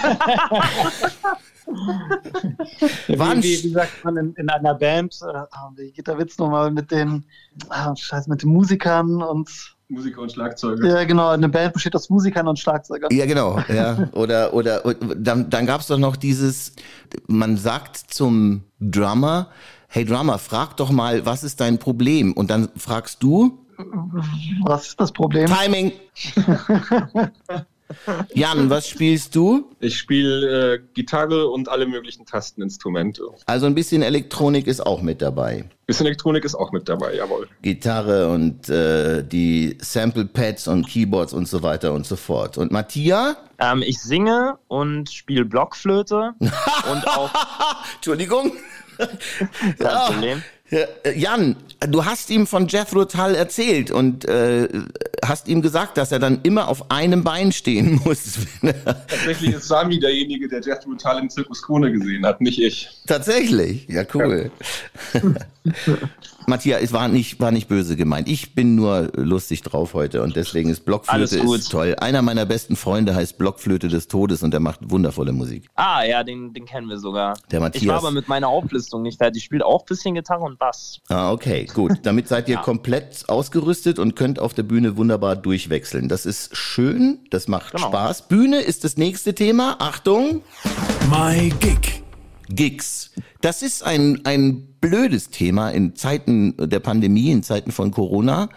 wie, 1.66 3.18
wie, 3.18 3.64
wie, 3.64 3.68
sagt 3.70 4.04
man 4.04 4.16
in, 4.16 4.34
in 4.34 4.48
einer 4.48 4.74
Band, 4.74 5.18
äh, 5.22 5.42
wie 5.76 5.92
geht 5.92 6.06
der 6.06 6.18
Witz 6.18 6.38
nochmal 6.38 6.70
mit 6.70 6.90
den, 6.90 7.24
ah, 7.68 7.94
scheiße, 7.94 8.30
mit 8.30 8.42
den 8.42 8.50
Musikern 8.50 9.22
und 9.22 9.76
Musiker 9.88 10.22
und 10.22 10.32
Schlagzeuger. 10.32 10.84
Ja, 10.84 11.04
genau. 11.04 11.28
Eine 11.28 11.48
Band 11.48 11.72
besteht 11.72 11.94
aus 11.94 12.10
Musikern 12.10 12.48
und 12.48 12.58
Schlagzeugern. 12.58 13.08
Ja, 13.12 13.24
genau. 13.24 13.60
Ja. 13.68 14.08
Oder, 14.12 14.52
oder, 14.52 14.84
oder 14.84 14.94
dann, 15.14 15.48
dann 15.48 15.66
gab 15.66 15.80
es 15.80 15.86
doch 15.86 15.98
noch 15.98 16.16
dieses, 16.16 16.72
man 17.28 17.56
sagt 17.56 17.96
zum 17.96 18.64
Drummer, 18.80 19.48
hey 19.88 20.04
Drummer, 20.04 20.38
frag 20.38 20.76
doch 20.76 20.90
mal, 20.90 21.24
was 21.24 21.44
ist 21.44 21.60
dein 21.60 21.78
Problem? 21.78 22.32
Und 22.32 22.50
dann 22.50 22.68
fragst 22.76 23.22
du, 23.22 23.64
was 24.64 24.88
ist 24.88 25.00
das 25.00 25.12
Problem? 25.12 25.46
Timing. 25.46 25.92
Jan, 28.34 28.68
was 28.70 28.88
spielst 28.88 29.34
du? 29.34 29.70
Ich 29.80 29.96
spiele 29.96 30.74
äh, 30.74 30.78
Gitarre 30.94 31.48
und 31.48 31.68
alle 31.68 31.86
möglichen 31.86 32.26
Tasteninstrumente. 32.26 33.22
Also 33.46 33.66
ein 33.66 33.74
bisschen 33.74 34.02
Elektronik 34.02 34.66
ist 34.66 34.84
auch 34.84 35.02
mit 35.02 35.22
dabei. 35.22 35.58
Ein 35.58 35.70
bisschen 35.86 36.06
Elektronik 36.06 36.44
ist 36.44 36.54
auch 36.54 36.72
mit 36.72 36.88
dabei, 36.88 37.14
jawohl. 37.14 37.48
Gitarre 37.62 38.28
und 38.28 38.68
äh, 38.68 39.22
die 39.22 39.78
Sample 39.80 40.24
Pads 40.24 40.68
und 40.68 40.88
Keyboards 40.88 41.32
und 41.32 41.46
so 41.46 41.62
weiter 41.62 41.92
und 41.92 42.06
so 42.06 42.16
fort. 42.16 42.58
Und 42.58 42.72
Matthias? 42.72 43.36
Ähm, 43.58 43.82
ich 43.82 44.00
singe 44.00 44.58
und 44.68 45.10
spiele 45.10 45.44
Blockflöte 45.44 46.34
und 46.40 47.06
auch. 47.08 47.30
Entschuldigung. 47.96 48.52
Kein 49.78 50.12
Problem. 50.12 50.42
Ja, 50.70 50.80
äh, 51.04 51.18
Jan, 51.18 51.56
du 51.88 52.04
hast 52.04 52.30
ihm 52.30 52.46
von 52.46 52.66
Jethro 52.66 53.04
Tull 53.04 53.34
erzählt 53.34 53.90
und 53.90 54.24
äh, 54.24 54.68
hast 55.24 55.48
ihm 55.48 55.62
gesagt, 55.62 55.96
dass 55.96 56.10
er 56.10 56.18
dann 56.18 56.40
immer 56.42 56.68
auf 56.68 56.90
einem 56.90 57.22
Bein 57.22 57.52
stehen 57.52 58.00
muss. 58.04 58.38
Tatsächlich 59.06 59.54
ist 59.54 59.68
Sami 59.68 60.00
derjenige, 60.00 60.48
der 60.48 60.60
Jethro 60.60 60.94
Tull 60.94 61.18
im 61.20 61.30
Zirkus 61.30 61.62
Krone 61.62 61.92
gesehen 61.92 62.26
hat, 62.26 62.40
nicht 62.40 62.60
ich. 62.60 62.88
Tatsächlich, 63.06 63.86
ja 63.88 64.02
cool. 64.14 64.50
Matthias, 66.46 66.80
es 66.82 66.92
war 66.92 67.08
nicht, 67.08 67.40
war 67.40 67.50
nicht 67.50 67.68
böse 67.68 67.96
gemeint. 67.96 68.28
Ich 68.28 68.54
bin 68.54 68.76
nur 68.76 69.10
lustig 69.16 69.62
drauf 69.62 69.94
heute 69.94 70.22
und 70.22 70.36
deswegen 70.36 70.70
ist 70.70 70.84
Blockflöte 70.84 71.38
ist 71.38 71.70
toll. 71.70 71.96
Einer 71.98 72.22
meiner 72.22 72.46
besten 72.46 72.76
Freunde 72.76 73.14
heißt 73.14 73.36
Blockflöte 73.38 73.88
des 73.88 74.06
Todes 74.08 74.42
und 74.42 74.52
der 74.52 74.60
macht 74.60 74.78
wundervolle 74.90 75.32
Musik. 75.32 75.68
Ah, 75.74 76.04
ja, 76.04 76.22
den, 76.22 76.52
den 76.54 76.64
kennen 76.66 76.88
wir 76.88 76.98
sogar. 76.98 77.36
Der 77.50 77.60
Matthias. 77.60 77.82
Ich 77.82 77.88
war 77.88 77.96
aber 77.98 78.10
mit 78.12 78.28
meiner 78.28 78.48
Auflistung 78.48 79.02
nicht 79.02 79.18
fertig. 79.18 79.42
Spielt 79.42 79.62
auch 79.64 79.82
ein 79.82 79.86
bisschen 79.86 80.14
Gitarre 80.14 80.42
und 80.44 80.58
Bass. 80.58 81.00
Ah, 81.08 81.32
okay, 81.32 81.66
gut. 81.74 81.92
Damit 82.04 82.28
seid 82.28 82.48
ihr 82.48 82.58
komplett 82.58 83.28
ausgerüstet 83.28 83.98
und 83.98 84.14
könnt 84.14 84.38
auf 84.38 84.54
der 84.54 84.62
Bühne 84.62 84.96
wunderbar 84.96 85.34
durchwechseln. 85.36 86.08
Das 86.08 86.26
ist 86.26 86.56
schön, 86.56 87.18
das 87.30 87.48
macht 87.48 87.72
Genau. 87.72 87.88
Spaß. 87.88 88.28
Bühne 88.28 88.60
ist 88.60 88.84
das 88.84 88.96
nächste 88.96 89.34
Thema. 89.34 89.76
Achtung, 89.80 90.42
My 91.10 91.52
Gig. 91.60 92.05
Gigs. 92.48 93.12
Das 93.40 93.62
ist 93.62 93.82
ein, 93.84 94.20
ein 94.24 94.66
blödes 94.80 95.30
Thema 95.30 95.70
in 95.70 95.94
Zeiten 95.96 96.54
der 96.58 96.80
Pandemie, 96.80 97.30
in 97.30 97.42
Zeiten 97.42 97.72
von 97.72 97.90
Corona. 97.90 98.48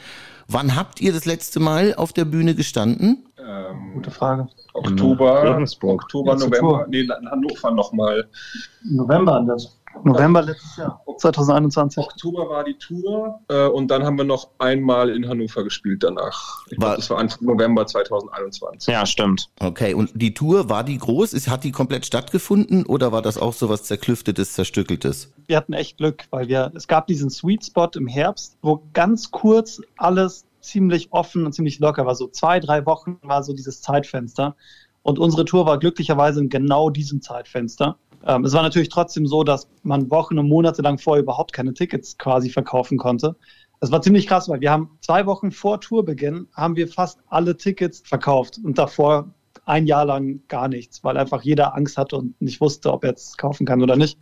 Wann 0.48 0.75
habt 0.75 1.00
ihr 1.01 1.13
das 1.13 1.25
letzte 1.25 1.60
Mal 1.60 1.93
auf 1.96 2.13
der 2.13 2.25
Bühne 2.25 2.55
gestanden? 2.55 3.25
Gute 3.93 4.12
Frage. 4.12 4.48
Oktober. 4.74 5.60
Oktober, 5.81 6.34
Letzte 6.34 6.50
November, 6.50 6.60
Tour. 6.60 6.88
nee, 6.89 7.00
in 7.01 7.12
Hannover 7.31 7.72
nochmal. 7.72 8.29
November 8.84 9.43
das. 9.48 9.77
November 10.03 10.41
letztes 10.43 10.77
Jahr, 10.77 11.01
2021. 11.20 12.04
Oktober 12.04 12.50
war 12.50 12.64
die 12.64 12.76
Tour 12.76 13.40
äh, 13.50 13.68
und 13.68 13.90
dann 13.90 14.04
haben 14.04 14.18
wir 14.18 14.24
noch 14.26 14.50
einmal 14.58 15.10
in 15.10 15.28
Hannover 15.28 15.64
gespielt 15.64 16.04
danach. 16.04 16.66
Ich 16.70 16.78
War- 16.78 16.88
glaube, 16.90 16.96
das 16.98 17.10
war 17.10 17.18
Anfang 17.20 17.46
November 17.46 17.86
2021. 17.86 18.92
Ja, 18.92 19.06
stimmt. 19.06 19.50
Okay, 19.60 19.94
und 19.94 20.12
die 20.14 20.34
Tour, 20.34 20.70
war 20.70 20.84
die 20.84 20.98
groß? 20.98 21.34
Ist, 21.34 21.50
hat 21.50 21.64
die 21.64 21.72
komplett 21.72 22.06
stattgefunden 22.06 22.86
oder 22.86 23.12
war 23.12 23.22
das 23.22 23.38
auch 23.38 23.54
so 23.54 23.70
was 23.70 23.84
Zerklüftetes, 23.84 24.54
Zerstückeltes? 24.54 25.32
Wir 25.48 25.58
hatten 25.58 25.74
echt 25.74 25.98
Glück, 25.98 26.26
weil 26.32 26.48
wir, 26.48 26.72
es 26.76 26.88
gab 26.88 27.08
diesen 27.08 27.30
Sweet 27.30 27.66
Spot 27.66 27.90
im 27.96 28.08
Herbst, 28.08 28.58
wo 28.62 28.82
ganz 28.94 29.32
kurz 29.32 29.82
alles 29.98 30.46
ziemlich 30.62 31.12
offen 31.12 31.46
und 31.46 31.54
ziemlich 31.54 31.80
locker 31.80 32.06
war. 32.06 32.16
So 32.16 32.28
zwei, 32.28 32.60
drei 32.60 32.86
Wochen 32.86 33.18
war 33.22 33.44
so 33.44 33.54
dieses 33.54 33.82
Zeitfenster. 33.82 34.56
Und 35.02 35.18
unsere 35.18 35.46
Tour 35.46 35.66
war 35.66 35.80
glücklicherweise 35.80 36.42
in 36.42 36.50
genau 36.50 36.90
diesem 36.90 37.22
Zeitfenster. 37.22 37.98
Ähm, 38.26 38.46
es 38.46 38.54
war 38.54 38.62
natürlich 38.62 38.90
trotzdem 38.90 39.26
so, 39.26 39.44
dass 39.44 39.68
man 39.84 40.10
Wochen 40.12 40.38
und 40.38 40.48
Monate 40.48 40.82
lang 40.82 40.98
vorher 40.98 41.24
überhaupt 41.24 41.54
keine 41.54 41.74
Tickets 41.74 42.18
quasi 42.18 42.50
verkaufen 42.50 42.98
konnte. 42.98 43.36
Das 43.80 43.92
war 43.92 44.02
ziemlich 44.02 44.28
krass, 44.28 44.50
weil 44.50 44.60
wir 44.60 44.72
haben 44.72 44.98
zwei 45.02 45.26
Wochen 45.26 45.52
vor 45.52 45.80
Tourbeginn 45.80 46.48
haben 46.54 46.76
wir 46.76 46.88
fast 46.88 47.20
alle 47.28 47.56
Tickets 47.56 48.02
verkauft 48.06 48.60
und 48.64 48.78
davor 48.78 49.34
ein 49.66 49.88
Jahr 49.88 50.06
lang 50.06 50.42
gar 50.48 50.68
nichts, 50.68 51.04
weil 51.04 51.18
einfach 51.18 51.44
jeder 51.44 51.76
Angst 51.76 51.98
hatte 51.98 52.18
und 52.18 52.40
nicht 52.42 52.60
wusste, 52.60 52.92
ob 52.92 53.04
er 53.04 53.12
jetzt 53.12 53.38
kaufen 53.38 53.66
kann 53.66 53.82
oder 53.82 53.96
nicht. 53.96 54.18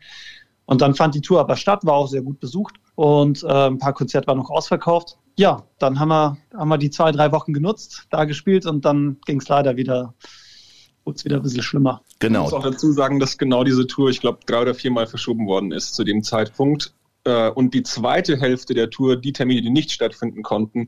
Und 0.65 0.81
dann 0.81 0.93
fand 0.93 1.15
die 1.15 1.21
Tour 1.21 1.39
aber 1.39 1.55
statt, 1.55 1.85
war 1.85 1.93
auch 1.93 2.07
sehr 2.07 2.21
gut 2.21 2.39
besucht 2.39 2.75
und 2.95 3.43
äh, 3.43 3.47
ein 3.47 3.77
paar 3.77 3.93
Konzerte 3.93 4.27
waren 4.27 4.37
noch 4.37 4.49
ausverkauft. 4.49 5.17
Ja, 5.37 5.63
dann 5.79 5.99
haben 5.99 6.09
wir, 6.09 6.37
haben 6.53 6.67
wir 6.67 6.77
die 6.77 6.89
zwei, 6.89 7.11
drei 7.11 7.31
Wochen 7.31 7.53
genutzt, 7.53 8.07
da 8.09 8.25
gespielt 8.25 8.65
und 8.65 8.83
dann 8.83 9.17
ging 9.25 9.39
es 9.39 9.47
leider 9.47 9.77
wieder, 9.77 10.13
wurde 11.07 11.15
es 11.17 11.25
wieder 11.25 11.37
ein 11.37 11.41
bisschen 11.41 11.63
schlimmer. 11.63 12.01
Ich 12.09 12.19
Genau. 12.19 12.43
muss 12.43 12.53
auch 12.53 12.63
dazu 12.63 12.91
sagen, 12.91 13.19
dass 13.19 13.37
genau 13.37 13.63
diese 13.63 13.87
Tour, 13.87 14.09
ich 14.09 14.19
glaube, 14.21 14.39
drei 14.45 14.61
oder 14.61 14.75
viermal 14.75 15.07
verschoben 15.07 15.47
worden 15.47 15.71
ist 15.71 15.95
zu 15.95 16.03
dem 16.03 16.21
Zeitpunkt. 16.21 16.93
Äh, 17.23 17.49
Und 17.49 17.73
die 17.73 17.83
zweite 17.83 18.37
Hälfte 18.37 18.73
der 18.73 18.89
Tour, 18.89 19.15
die 19.15 19.31
Termine, 19.33 19.61
die 19.61 19.69
nicht 19.69 19.91
stattfinden 19.91 20.43
konnten, 20.43 20.87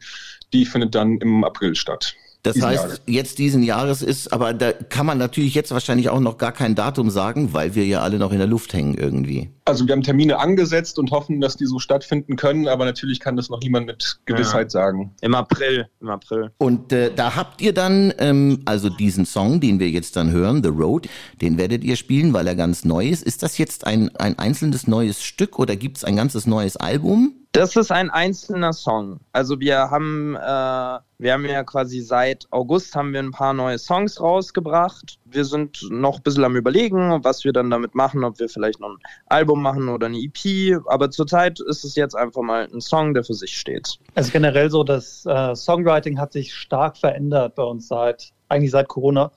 die 0.53 0.65
findet 0.65 0.93
dann 0.93 1.17
im 1.17 1.43
April 1.43 1.75
statt. 1.75 2.15
Das 2.43 2.53
diesen 2.53 2.69
heißt, 2.69 2.83
Jahres. 2.83 3.01
jetzt 3.05 3.37
diesen 3.37 3.63
Jahres 3.63 4.01
ist, 4.01 4.31
aber 4.31 4.53
da 4.53 4.71
kann 4.71 5.05
man 5.05 5.17
natürlich 5.17 5.53
jetzt 5.55 5.71
wahrscheinlich 5.71 6.09
auch 6.09 6.21
noch 6.21 6.37
gar 6.37 6.53
kein 6.53 6.73
Datum 6.73 7.09
sagen, 7.09 7.53
weil 7.53 7.75
wir 7.75 7.85
ja 7.85 7.99
alle 7.99 8.17
noch 8.17 8.31
in 8.31 8.37
der 8.37 8.47
Luft 8.47 8.73
hängen 8.73 8.95
irgendwie. 8.97 9.49
Also 9.65 9.85
wir 9.85 9.91
haben 9.91 10.03
Termine 10.03 10.39
angesetzt 10.39 10.97
und 10.99 11.11
hoffen, 11.11 11.41
dass 11.41 11.57
die 11.57 11.65
so 11.65 11.79
stattfinden 11.79 12.37
können, 12.37 12.69
aber 12.69 12.85
natürlich 12.85 13.19
kann 13.19 13.35
das 13.35 13.49
noch 13.49 13.59
niemand 13.59 13.87
mit 13.87 14.19
Gewissheit 14.25 14.71
sagen. 14.71 15.11
Im 15.21 15.35
April. 15.35 15.87
Im 15.99 16.09
April. 16.09 16.51
Und 16.57 16.93
äh, 16.93 17.11
da 17.13 17.35
habt 17.35 17.61
ihr 17.61 17.73
dann, 17.73 18.13
ähm, 18.19 18.61
also 18.63 18.89
diesen 18.89 19.25
Song, 19.25 19.59
den 19.59 19.79
wir 19.79 19.89
jetzt 19.89 20.15
dann 20.15 20.31
hören, 20.31 20.63
The 20.63 20.69
Road, 20.69 21.09
den 21.41 21.57
werdet 21.57 21.83
ihr 21.83 21.97
spielen, 21.97 22.33
weil 22.33 22.47
er 22.47 22.55
ganz 22.55 22.85
neu 22.85 23.09
ist. 23.09 23.21
Ist 23.21 23.43
das 23.43 23.57
jetzt 23.57 23.85
ein, 23.85 24.15
ein 24.15 24.39
einzelnes 24.39 24.87
neues 24.87 25.21
Stück 25.21 25.59
oder 25.59 25.75
gibt's 25.75 26.05
ein 26.05 26.15
ganzes 26.15 26.47
neues 26.47 26.77
Album? 26.77 27.33
Das 27.59 27.75
ist 27.75 27.91
ein 27.91 28.09
einzelner 28.09 28.71
Song. 28.71 29.19
Also 29.33 29.59
wir 29.59 29.91
haben, 29.91 30.33
äh, 30.37 30.39
wir 30.39 31.33
haben 31.33 31.43
ja 31.43 31.61
quasi 31.65 31.99
seit 31.99 32.47
August 32.51 32.95
haben 32.95 33.11
wir 33.11 33.19
ein 33.19 33.31
paar 33.31 33.53
neue 33.53 33.77
Songs 33.77 34.21
rausgebracht. 34.21 35.19
Wir 35.25 35.43
sind 35.43 35.85
noch 35.89 36.19
ein 36.19 36.23
bisschen 36.23 36.45
am 36.45 36.55
überlegen, 36.55 37.21
was 37.21 37.43
wir 37.43 37.51
dann 37.51 37.69
damit 37.69 37.95
machen, 37.95 38.23
ob 38.23 38.39
wir 38.39 38.47
vielleicht 38.47 38.79
noch 38.79 38.91
ein 38.91 38.97
Album 39.25 39.61
machen 39.61 39.89
oder 39.89 40.05
eine 40.05 40.19
EP. 40.19 40.79
Aber 40.87 41.11
zurzeit 41.11 41.59
ist 41.59 41.83
es 41.83 41.97
jetzt 41.97 42.15
einfach 42.15 42.43
mal 42.43 42.65
ein 42.73 42.79
Song, 42.79 43.13
der 43.13 43.25
für 43.25 43.33
sich 43.33 43.57
steht. 43.57 43.99
Also 44.15 44.31
generell 44.31 44.71
so, 44.71 44.85
das 44.85 45.25
äh, 45.25 45.53
Songwriting 45.53 46.17
hat 46.17 46.31
sich 46.31 46.55
stark 46.55 46.95
verändert 46.95 47.55
bei 47.55 47.63
uns 47.63 47.89
seit, 47.89 48.29
eigentlich 48.47 48.71
seit 48.71 48.87
Corona. 48.87 49.33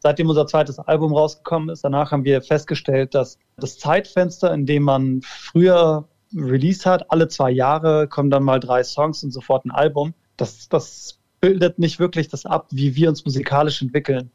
Seitdem 0.00 0.28
unser 0.28 0.46
zweites 0.46 0.78
Album 0.78 1.14
rausgekommen 1.14 1.70
ist, 1.70 1.84
danach 1.84 2.12
haben 2.12 2.24
wir 2.24 2.42
festgestellt, 2.42 3.14
dass 3.14 3.38
das 3.56 3.78
Zeitfenster, 3.78 4.52
in 4.52 4.66
dem 4.66 4.82
man 4.82 5.22
früher 5.22 6.06
released 6.34 6.86
hat, 6.86 7.10
alle 7.10 7.28
zwei 7.28 7.50
Jahre 7.50 8.08
kommen 8.08 8.30
dann 8.30 8.44
mal 8.44 8.60
drei 8.60 8.82
Songs 8.84 9.22
und 9.24 9.30
sofort 9.30 9.64
ein 9.64 9.70
Album. 9.70 10.14
Das, 10.36 10.68
das 10.68 11.18
bildet 11.40 11.78
nicht 11.78 11.98
wirklich 11.98 12.28
das 12.28 12.46
ab, 12.46 12.68
wie 12.70 12.94
wir 12.94 13.08
uns 13.08 13.24
musikalisch 13.24 13.82
entwickeln. 13.82 14.30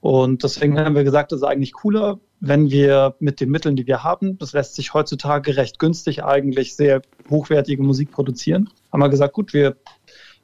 Und 0.00 0.42
deswegen 0.44 0.78
haben 0.78 0.94
wir 0.94 1.04
gesagt, 1.04 1.32
es 1.32 1.42
ist 1.42 1.46
eigentlich 1.46 1.74
cooler, 1.74 2.18
wenn 2.40 2.70
wir 2.70 3.14
mit 3.20 3.40
den 3.40 3.50
Mitteln, 3.50 3.76
die 3.76 3.86
wir 3.86 4.02
haben, 4.02 4.38
das 4.38 4.54
lässt 4.54 4.74
sich 4.74 4.94
heutzutage 4.94 5.56
recht 5.56 5.78
günstig 5.78 6.24
eigentlich 6.24 6.74
sehr 6.74 7.02
hochwertige 7.28 7.82
Musik 7.82 8.10
produzieren. 8.10 8.70
Haben 8.90 9.00
wir 9.00 9.10
gesagt, 9.10 9.34
gut, 9.34 9.52
wir 9.52 9.76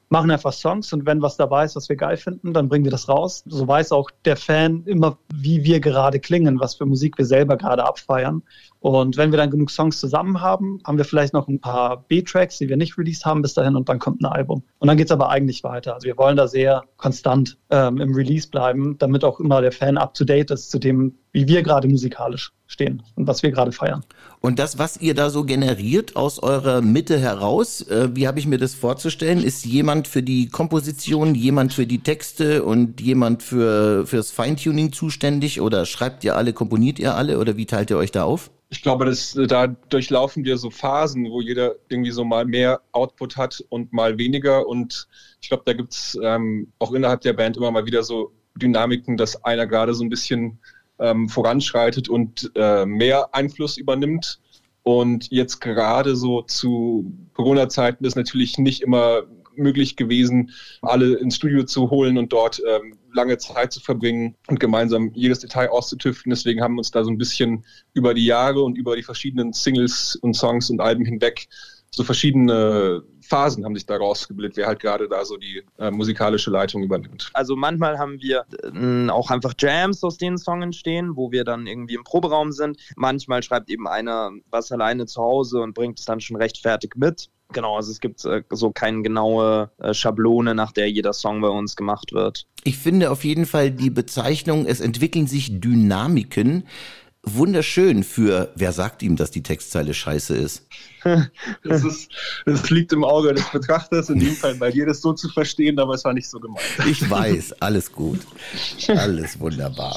machen 0.08 0.30
einfach 0.30 0.52
Songs 0.52 0.92
und 0.92 1.06
wenn 1.06 1.22
was 1.22 1.36
dabei 1.36 1.64
ist, 1.64 1.74
was 1.74 1.88
wir 1.88 1.96
geil 1.96 2.16
finden, 2.16 2.52
dann 2.52 2.68
bringen 2.68 2.84
wir 2.84 2.92
das 2.92 3.08
raus. 3.08 3.42
So 3.46 3.66
weiß 3.66 3.92
auch 3.92 4.10
der 4.24 4.36
Fan 4.36 4.84
immer, 4.84 5.18
wie 5.34 5.64
wir 5.64 5.80
gerade 5.80 6.20
klingen, 6.20 6.60
was 6.60 6.76
für 6.76 6.86
Musik 6.86 7.18
wir 7.18 7.24
selber 7.24 7.56
gerade 7.56 7.84
abfeiern. 7.84 8.42
Und 8.80 9.16
wenn 9.16 9.30
wir 9.30 9.36
dann 9.36 9.50
genug 9.50 9.70
Songs 9.70 9.98
zusammen 9.98 10.40
haben, 10.40 10.80
haben 10.84 10.98
wir 10.98 11.04
vielleicht 11.04 11.32
noch 11.32 11.48
ein 11.48 11.60
paar 11.60 12.04
B-Tracks, 12.08 12.58
die 12.58 12.68
wir 12.68 12.76
nicht 12.76 12.96
released 12.98 13.24
haben 13.24 13.42
bis 13.42 13.54
dahin 13.54 13.76
und 13.76 13.88
dann 13.88 13.98
kommt 13.98 14.20
ein 14.20 14.26
Album. 14.26 14.62
Und 14.78 14.88
dann 14.88 14.96
geht's 14.96 15.10
aber 15.10 15.30
eigentlich 15.30 15.64
weiter. 15.64 15.94
Also 15.94 16.06
wir 16.06 16.16
wollen 16.16 16.36
da 16.36 16.46
sehr 16.46 16.84
konstant 16.96 17.58
ähm, 17.70 18.00
im 18.00 18.14
Release 18.14 18.48
bleiben, 18.48 18.96
damit 18.98 19.24
auch 19.24 19.40
immer 19.40 19.60
der 19.60 19.72
Fan 19.72 19.96
up-to-date 19.96 20.50
ist 20.50 20.70
zu 20.70 20.78
dem, 20.78 21.14
wie 21.32 21.48
wir 21.48 21.62
gerade 21.62 21.88
musikalisch 21.88 22.52
stehen 22.66 23.02
und 23.14 23.26
was 23.26 23.42
wir 23.42 23.50
gerade 23.50 23.72
feiern. 23.72 24.04
Und 24.40 24.58
das, 24.58 24.78
was 24.78 24.96
ihr 25.00 25.14
da 25.14 25.30
so 25.30 25.44
generiert 25.44 26.16
aus 26.16 26.38
eurer 26.38 26.80
Mitte 26.80 27.18
heraus, 27.18 27.82
äh, 27.82 28.08
wie 28.14 28.26
habe 28.26 28.38
ich 28.38 28.46
mir 28.46 28.58
das 28.58 28.74
vorzustellen? 28.74 29.42
Ist 29.42 29.64
jemand 29.64 30.08
für 30.08 30.22
die 30.22 30.48
Komposition, 30.48 31.34
jemand 31.34 31.72
für 31.72 31.86
die 31.86 32.02
Texte 32.02 32.62
und 32.62 33.00
jemand 33.00 33.42
für 33.42 34.06
fürs 34.06 34.30
Feintuning 34.30 34.92
zuständig 34.92 35.60
oder 35.60 35.86
schreibt 35.86 36.24
ihr 36.24 36.36
alle, 36.36 36.52
komponiert 36.52 36.98
ihr 36.98 37.14
alle 37.14 37.38
oder 37.38 37.56
wie 37.56 37.66
teilt 37.66 37.90
ihr 37.90 37.96
euch 37.96 38.12
da 38.12 38.24
auf? 38.24 38.50
Ich 38.68 38.82
glaube, 38.82 39.04
dass, 39.04 39.38
da 39.46 39.68
durchlaufen 39.68 40.44
wir 40.44 40.58
so 40.58 40.70
Phasen, 40.70 41.30
wo 41.30 41.40
jeder 41.40 41.76
irgendwie 41.88 42.10
so 42.10 42.24
mal 42.24 42.44
mehr 42.44 42.80
Output 42.92 43.36
hat 43.36 43.64
und 43.68 43.92
mal 43.92 44.18
weniger. 44.18 44.66
Und 44.66 45.06
ich 45.40 45.48
glaube, 45.48 45.62
da 45.66 45.72
gibt's 45.72 46.18
ähm, 46.20 46.72
auch 46.80 46.92
innerhalb 46.92 47.20
der 47.20 47.32
Band 47.32 47.56
immer 47.56 47.70
mal 47.70 47.86
wieder 47.86 48.02
so 48.02 48.32
Dynamiken, 48.56 49.16
dass 49.16 49.44
einer 49.44 49.66
gerade 49.66 49.94
so 49.94 50.02
ein 50.02 50.08
bisschen 50.10 50.58
ähm, 50.98 51.28
voranschreitet 51.28 52.08
und 52.08 52.50
äh, 52.54 52.86
mehr 52.86 53.34
Einfluss 53.34 53.76
übernimmt. 53.76 54.40
Und 54.82 55.28
jetzt 55.30 55.60
gerade 55.60 56.16
so 56.16 56.42
zu 56.42 57.12
Corona-Zeiten 57.34 58.04
ist 58.04 58.16
natürlich 58.16 58.58
nicht 58.58 58.82
immer 58.82 59.24
möglich 59.56 59.96
gewesen, 59.96 60.50
alle 60.82 61.14
ins 61.16 61.36
Studio 61.36 61.64
zu 61.64 61.90
holen 61.90 62.18
und 62.18 62.32
dort 62.32 62.62
ähm, 62.66 62.96
lange 63.16 63.38
Zeit 63.38 63.72
zu 63.72 63.80
verbringen 63.80 64.36
und 64.46 64.60
gemeinsam 64.60 65.10
jedes 65.14 65.40
Detail 65.40 65.70
auszutüften. 65.70 66.30
Deswegen 66.30 66.62
haben 66.62 66.74
wir 66.74 66.78
uns 66.78 66.90
da 66.92 67.02
so 67.02 67.10
ein 67.10 67.18
bisschen 67.18 67.64
über 67.94 68.14
die 68.14 68.26
Jahre 68.26 68.62
und 68.62 68.78
über 68.78 68.94
die 68.94 69.02
verschiedenen 69.02 69.52
Singles 69.52 70.16
und 70.16 70.34
Songs 70.34 70.70
und 70.70 70.80
Alben 70.80 71.04
hinweg 71.04 71.48
so 71.90 72.04
verschiedene 72.04 73.02
Phasen 73.22 73.64
haben 73.64 73.74
sich 73.74 73.86
da 73.86 73.96
rausgebildet, 73.96 74.56
wer 74.56 74.66
halt 74.66 74.80
gerade 74.80 75.08
da 75.08 75.24
so 75.24 75.36
die 75.38 75.62
äh, 75.78 75.90
musikalische 75.90 76.50
Leitung 76.50 76.82
übernimmt. 76.82 77.30
Also 77.32 77.56
manchmal 77.56 77.98
haben 77.98 78.20
wir 78.20 78.44
äh, 78.62 79.08
auch 79.08 79.30
einfach 79.30 79.54
Jams, 79.58 80.04
aus 80.04 80.18
denen 80.18 80.36
Songs 80.36 80.62
entstehen, 80.62 81.16
wo 81.16 81.32
wir 81.32 81.44
dann 81.44 81.66
irgendwie 81.66 81.94
im 81.94 82.04
Proberaum 82.04 82.52
sind. 82.52 82.78
Manchmal 82.96 83.42
schreibt 83.42 83.70
eben 83.70 83.88
einer 83.88 84.30
was 84.50 84.70
alleine 84.70 85.06
zu 85.06 85.22
Hause 85.22 85.60
und 85.62 85.74
bringt 85.74 85.98
es 85.98 86.04
dann 86.04 86.20
schon 86.20 86.36
recht 86.36 86.58
fertig 86.58 86.96
mit. 86.96 87.30
Genau, 87.52 87.76
also 87.76 87.90
es 87.92 88.00
gibt 88.00 88.24
äh, 88.24 88.42
so 88.50 88.70
keine 88.72 89.02
genaue 89.02 89.70
äh, 89.78 89.94
Schablone, 89.94 90.54
nach 90.54 90.72
der 90.72 90.90
jeder 90.90 91.12
Song 91.12 91.40
bei 91.40 91.48
uns 91.48 91.76
gemacht 91.76 92.12
wird. 92.12 92.46
Ich 92.64 92.76
finde 92.76 93.10
auf 93.10 93.24
jeden 93.24 93.46
Fall 93.46 93.70
die 93.70 93.90
Bezeichnung, 93.90 94.66
es 94.66 94.80
entwickeln 94.80 95.26
sich 95.26 95.60
Dynamiken 95.60 96.66
wunderschön 97.26 98.04
für, 98.04 98.50
wer 98.54 98.72
sagt 98.72 99.02
ihm, 99.02 99.16
dass 99.16 99.30
die 99.30 99.42
Textzeile 99.42 99.94
scheiße 99.94 100.36
ist? 100.36 100.62
Das, 101.62 101.84
ist, 101.84 102.10
das 102.46 102.70
liegt 102.70 102.92
im 102.92 103.04
Auge 103.04 103.32
des 103.32 103.48
Betrachters, 103.50 104.10
in 104.10 104.18
dem 104.18 104.34
Fall 104.34 104.56
bei 104.56 104.72
dir 104.72 104.86
das 104.86 105.00
so 105.00 105.12
zu 105.12 105.28
verstehen, 105.28 105.78
aber 105.78 105.94
es 105.94 106.04
war 106.04 106.12
nicht 106.12 106.28
so 106.28 106.40
gemeint. 106.40 106.66
Ich 106.86 107.08
weiß, 107.08 107.60
alles 107.60 107.92
gut. 107.92 108.20
Alles 108.88 109.38
wunderbar. 109.38 109.96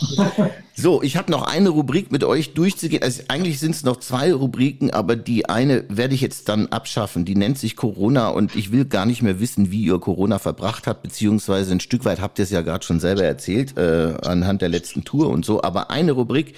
So, 0.76 1.02
ich 1.02 1.18
habe 1.18 1.32
noch 1.32 1.44
eine 1.44 1.70
Rubrik 1.70 2.12
mit 2.12 2.24
euch 2.24 2.54
durchzugehen. 2.54 3.02
Also 3.02 3.24
eigentlich 3.28 3.60
sind 3.60 3.72
es 3.72 3.84
noch 3.84 3.98
zwei 3.98 4.34
Rubriken, 4.34 4.92
aber 4.92 5.16
die 5.16 5.48
eine 5.48 5.84
werde 5.90 6.14
ich 6.14 6.22
jetzt 6.22 6.48
dann 6.48 6.68
abschaffen. 6.68 7.26
Die 7.26 7.36
nennt 7.36 7.58
sich 7.58 7.76
Corona 7.76 8.30
und 8.30 8.56
ich 8.56 8.72
will 8.72 8.86
gar 8.86 9.06
nicht 9.06 9.22
mehr 9.22 9.40
wissen, 9.40 9.72
wie 9.72 9.84
ihr 9.84 10.00
Corona 10.00 10.40
verbracht 10.40 10.88
habt, 10.88 11.04
beziehungsweise 11.04 11.72
ein 11.72 11.80
Stück 11.80 12.06
weit 12.06 12.22
habt 12.22 12.40
ihr 12.40 12.44
es 12.44 12.52
ja 12.52 12.62
gerade 12.62 12.86
schon 12.86 13.00
selber 13.00 13.24
erzählt, 13.24 13.78
äh, 13.78 14.14
anhand 14.22 14.62
der 14.62 14.70
letzten 14.70 15.04
Tour 15.04 15.30
und 15.30 15.44
so. 15.44 15.64
Aber 15.64 15.90
eine 15.90 16.12
Rubrik 16.12 16.54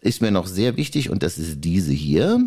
ist 0.00 0.22
mir 0.22 0.30
noch 0.30 0.46
sehr 0.46 0.76
wichtig 0.76 1.10
und 1.10 1.22
das 1.22 1.38
ist 1.38 1.64
diese 1.64 1.92
hier. 1.92 2.40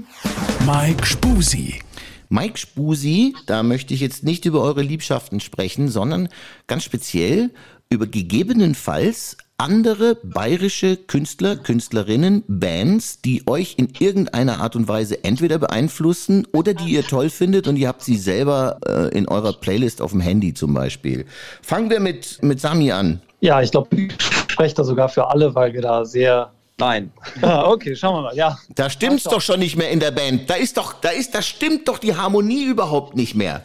Mike 0.65 1.05
Spusi. 1.05 1.81
Mike 2.29 2.57
Spusi, 2.57 3.35
da 3.45 3.61
möchte 3.61 3.93
ich 3.93 3.99
jetzt 3.99 4.23
nicht 4.23 4.45
über 4.45 4.61
eure 4.61 4.81
Liebschaften 4.81 5.41
sprechen, 5.41 5.89
sondern 5.89 6.29
ganz 6.67 6.83
speziell 6.83 7.51
über 7.89 8.07
gegebenenfalls 8.07 9.35
andere 9.57 10.15
bayerische 10.23 10.97
Künstler, 10.97 11.55
Künstlerinnen, 11.55 12.43
Bands, 12.47 13.21
die 13.21 13.47
euch 13.47 13.75
in 13.77 13.89
irgendeiner 13.99 14.59
Art 14.59 14.75
und 14.75 14.87
Weise 14.87 15.23
entweder 15.23 15.59
beeinflussen 15.59 16.47
oder 16.51 16.73
die 16.73 16.93
ihr 16.93 17.03
toll 17.03 17.29
findet 17.29 17.67
und 17.67 17.75
ihr 17.75 17.87
habt 17.87 18.01
sie 18.01 18.17
selber 18.17 18.79
äh, 18.87 19.15
in 19.15 19.27
eurer 19.27 19.53
Playlist 19.53 20.01
auf 20.01 20.11
dem 20.11 20.21
Handy 20.21 20.53
zum 20.55 20.73
Beispiel. 20.73 21.25
Fangen 21.61 21.91
wir 21.91 21.99
mit, 21.99 22.41
mit 22.41 22.59
Sami 22.59 22.91
an. 22.91 23.21
Ja, 23.41 23.61
ich 23.61 23.71
glaube, 23.71 23.95
ich 23.95 24.13
spreche 24.47 24.73
da 24.73 24.83
sogar 24.83 25.09
für 25.09 25.29
alle, 25.29 25.53
weil 25.53 25.73
wir 25.73 25.81
da 25.81 26.05
sehr 26.05 26.51
Nein. 26.81 27.11
Ah, 27.41 27.69
okay, 27.69 27.95
schauen 27.95 28.15
wir 28.15 28.21
mal. 28.23 28.35
Ja. 28.35 28.57
Da 28.75 28.89
stimmt's 28.89 29.23
doch 29.23 29.41
schon 29.41 29.59
nicht 29.59 29.75
mehr 29.75 29.89
in 29.89 29.99
der 29.99 30.11
Band. 30.11 30.49
Da 30.49 30.55
ist 30.55 30.77
doch, 30.77 30.93
da 30.93 31.09
ist, 31.09 31.33
da 31.33 31.41
stimmt 31.41 31.87
doch 31.87 31.97
die 31.97 32.15
Harmonie 32.15 32.65
überhaupt 32.65 33.15
nicht 33.15 33.35
mehr. 33.35 33.63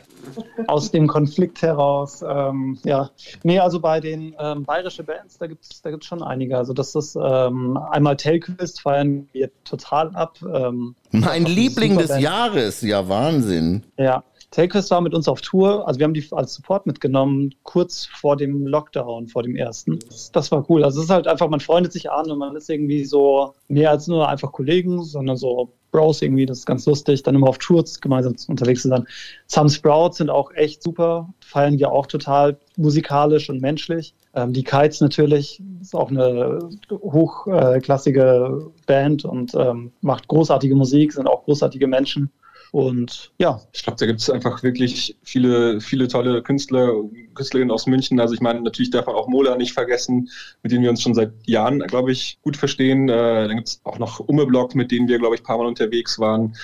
Aus 0.66 0.90
dem 0.90 1.06
Konflikt 1.06 1.62
heraus, 1.62 2.22
ähm, 2.26 2.78
ja. 2.84 3.10
Nee, 3.42 3.60
also 3.60 3.80
bei 3.80 4.00
den 4.00 4.34
ähm, 4.38 4.64
bayerischen 4.64 5.06
Bands, 5.06 5.38
da 5.38 5.46
gibt 5.46 5.64
es 5.64 5.82
da 5.82 5.90
gibt's 5.90 6.06
schon 6.06 6.22
einige. 6.22 6.56
Also 6.58 6.72
das 6.72 6.94
ist 6.94 7.16
ähm, 7.16 7.76
einmal 7.90 8.16
Tailquist, 8.16 8.80
feiern 8.80 9.28
wir 9.32 9.50
total 9.64 10.14
ab. 10.16 10.38
Ähm, 10.42 10.94
Mein 11.12 11.44
Liebling 11.44 11.96
des. 11.96 12.18
Jahres, 12.18 12.82
ja 12.82 13.08
Wahnsinn. 13.08 13.84
Ja, 13.98 14.24
Tailquist 14.50 14.90
war 14.90 15.00
mit 15.00 15.14
uns 15.14 15.28
auf 15.28 15.40
Tour. 15.40 15.86
Also 15.86 15.98
wir 15.98 16.04
haben 16.04 16.14
die 16.14 16.26
als 16.30 16.54
Support 16.54 16.86
mitgenommen, 16.86 17.54
kurz 17.62 18.06
vor 18.06 18.36
dem 18.36 18.66
Lockdown, 18.66 19.26
vor 19.26 19.42
dem 19.42 19.56
ersten. 19.56 19.98
Das, 20.08 20.30
das 20.32 20.52
war 20.52 20.64
cool. 20.70 20.84
Also 20.84 21.00
es 21.00 21.06
ist 21.06 21.10
halt 21.10 21.26
einfach, 21.26 21.48
man 21.48 21.60
freundet 21.60 21.92
sich 21.92 22.10
an 22.10 22.30
und 22.30 22.38
man 22.38 22.56
ist 22.56 22.70
irgendwie 22.70 23.04
so 23.04 23.54
mehr 23.68 23.90
als 23.90 24.06
nur 24.06 24.28
einfach 24.28 24.52
Kollegen, 24.52 25.02
sondern 25.02 25.36
so 25.36 25.72
Bros 25.90 26.22
irgendwie. 26.22 26.46
Das 26.46 26.58
ist 26.58 26.66
ganz 26.66 26.86
lustig. 26.86 27.22
Dann 27.22 27.34
immer 27.34 27.48
auf 27.48 27.58
Tours 27.58 28.00
gemeinsam 28.00 28.34
unterwegs 28.48 28.82
zu 28.82 28.88
sein. 28.88 29.06
Some 29.46 29.70
Sprouts 29.70 30.18
sind 30.18 30.30
auch 30.30 30.52
echt 30.54 30.82
super. 30.82 31.32
Feiern 31.40 31.78
wir 31.78 31.90
auch 31.90 32.06
total 32.06 32.58
musikalisch 32.76 33.50
und 33.50 33.60
menschlich. 33.60 34.14
Ähm, 34.34 34.52
die 34.52 34.64
Kites 34.64 35.00
natürlich 35.00 35.62
ist 35.80 35.94
auch 35.94 36.10
eine 36.10 36.68
hochklassige 36.90 38.70
Band 38.86 39.24
und 39.24 39.54
ähm, 39.54 39.92
macht 40.02 40.28
großartige 40.28 40.76
Musik, 40.76 41.12
sind 41.12 41.26
auch 41.26 41.44
großartige 41.44 41.86
Menschen. 41.86 42.30
Und 42.76 43.32
ja, 43.38 43.62
Ich 43.72 43.84
glaube, 43.84 43.96
da 43.98 44.04
gibt 44.04 44.20
es 44.20 44.28
einfach 44.28 44.62
wirklich 44.62 45.16
viele, 45.22 45.80
viele 45.80 46.08
tolle 46.08 46.42
Künstler, 46.42 46.92
Künstlerinnen 47.34 47.70
aus 47.70 47.86
München. 47.86 48.20
Also 48.20 48.34
ich 48.34 48.42
meine, 48.42 48.60
natürlich 48.60 48.90
darf 48.90 49.06
man 49.06 49.14
auch 49.14 49.28
Mola 49.28 49.56
nicht 49.56 49.72
vergessen, 49.72 50.28
mit 50.62 50.72
denen 50.72 50.82
wir 50.82 50.90
uns 50.90 51.00
schon 51.00 51.14
seit 51.14 51.32
Jahren, 51.46 51.78
glaube 51.80 52.12
ich, 52.12 52.38
gut 52.42 52.54
verstehen. 52.54 53.08
Äh, 53.08 53.48
dann 53.48 53.56
gibt 53.56 53.68
es 53.68 53.80
auch 53.84 53.98
noch 53.98 54.20
Ummeblock, 54.20 54.74
mit 54.74 54.90
denen 54.90 55.08
wir, 55.08 55.18
glaube 55.18 55.36
ich, 55.36 55.40
ein 55.40 55.44
paar 55.44 55.56
Mal 55.56 55.66
unterwegs 55.66 56.18
waren. 56.18 56.54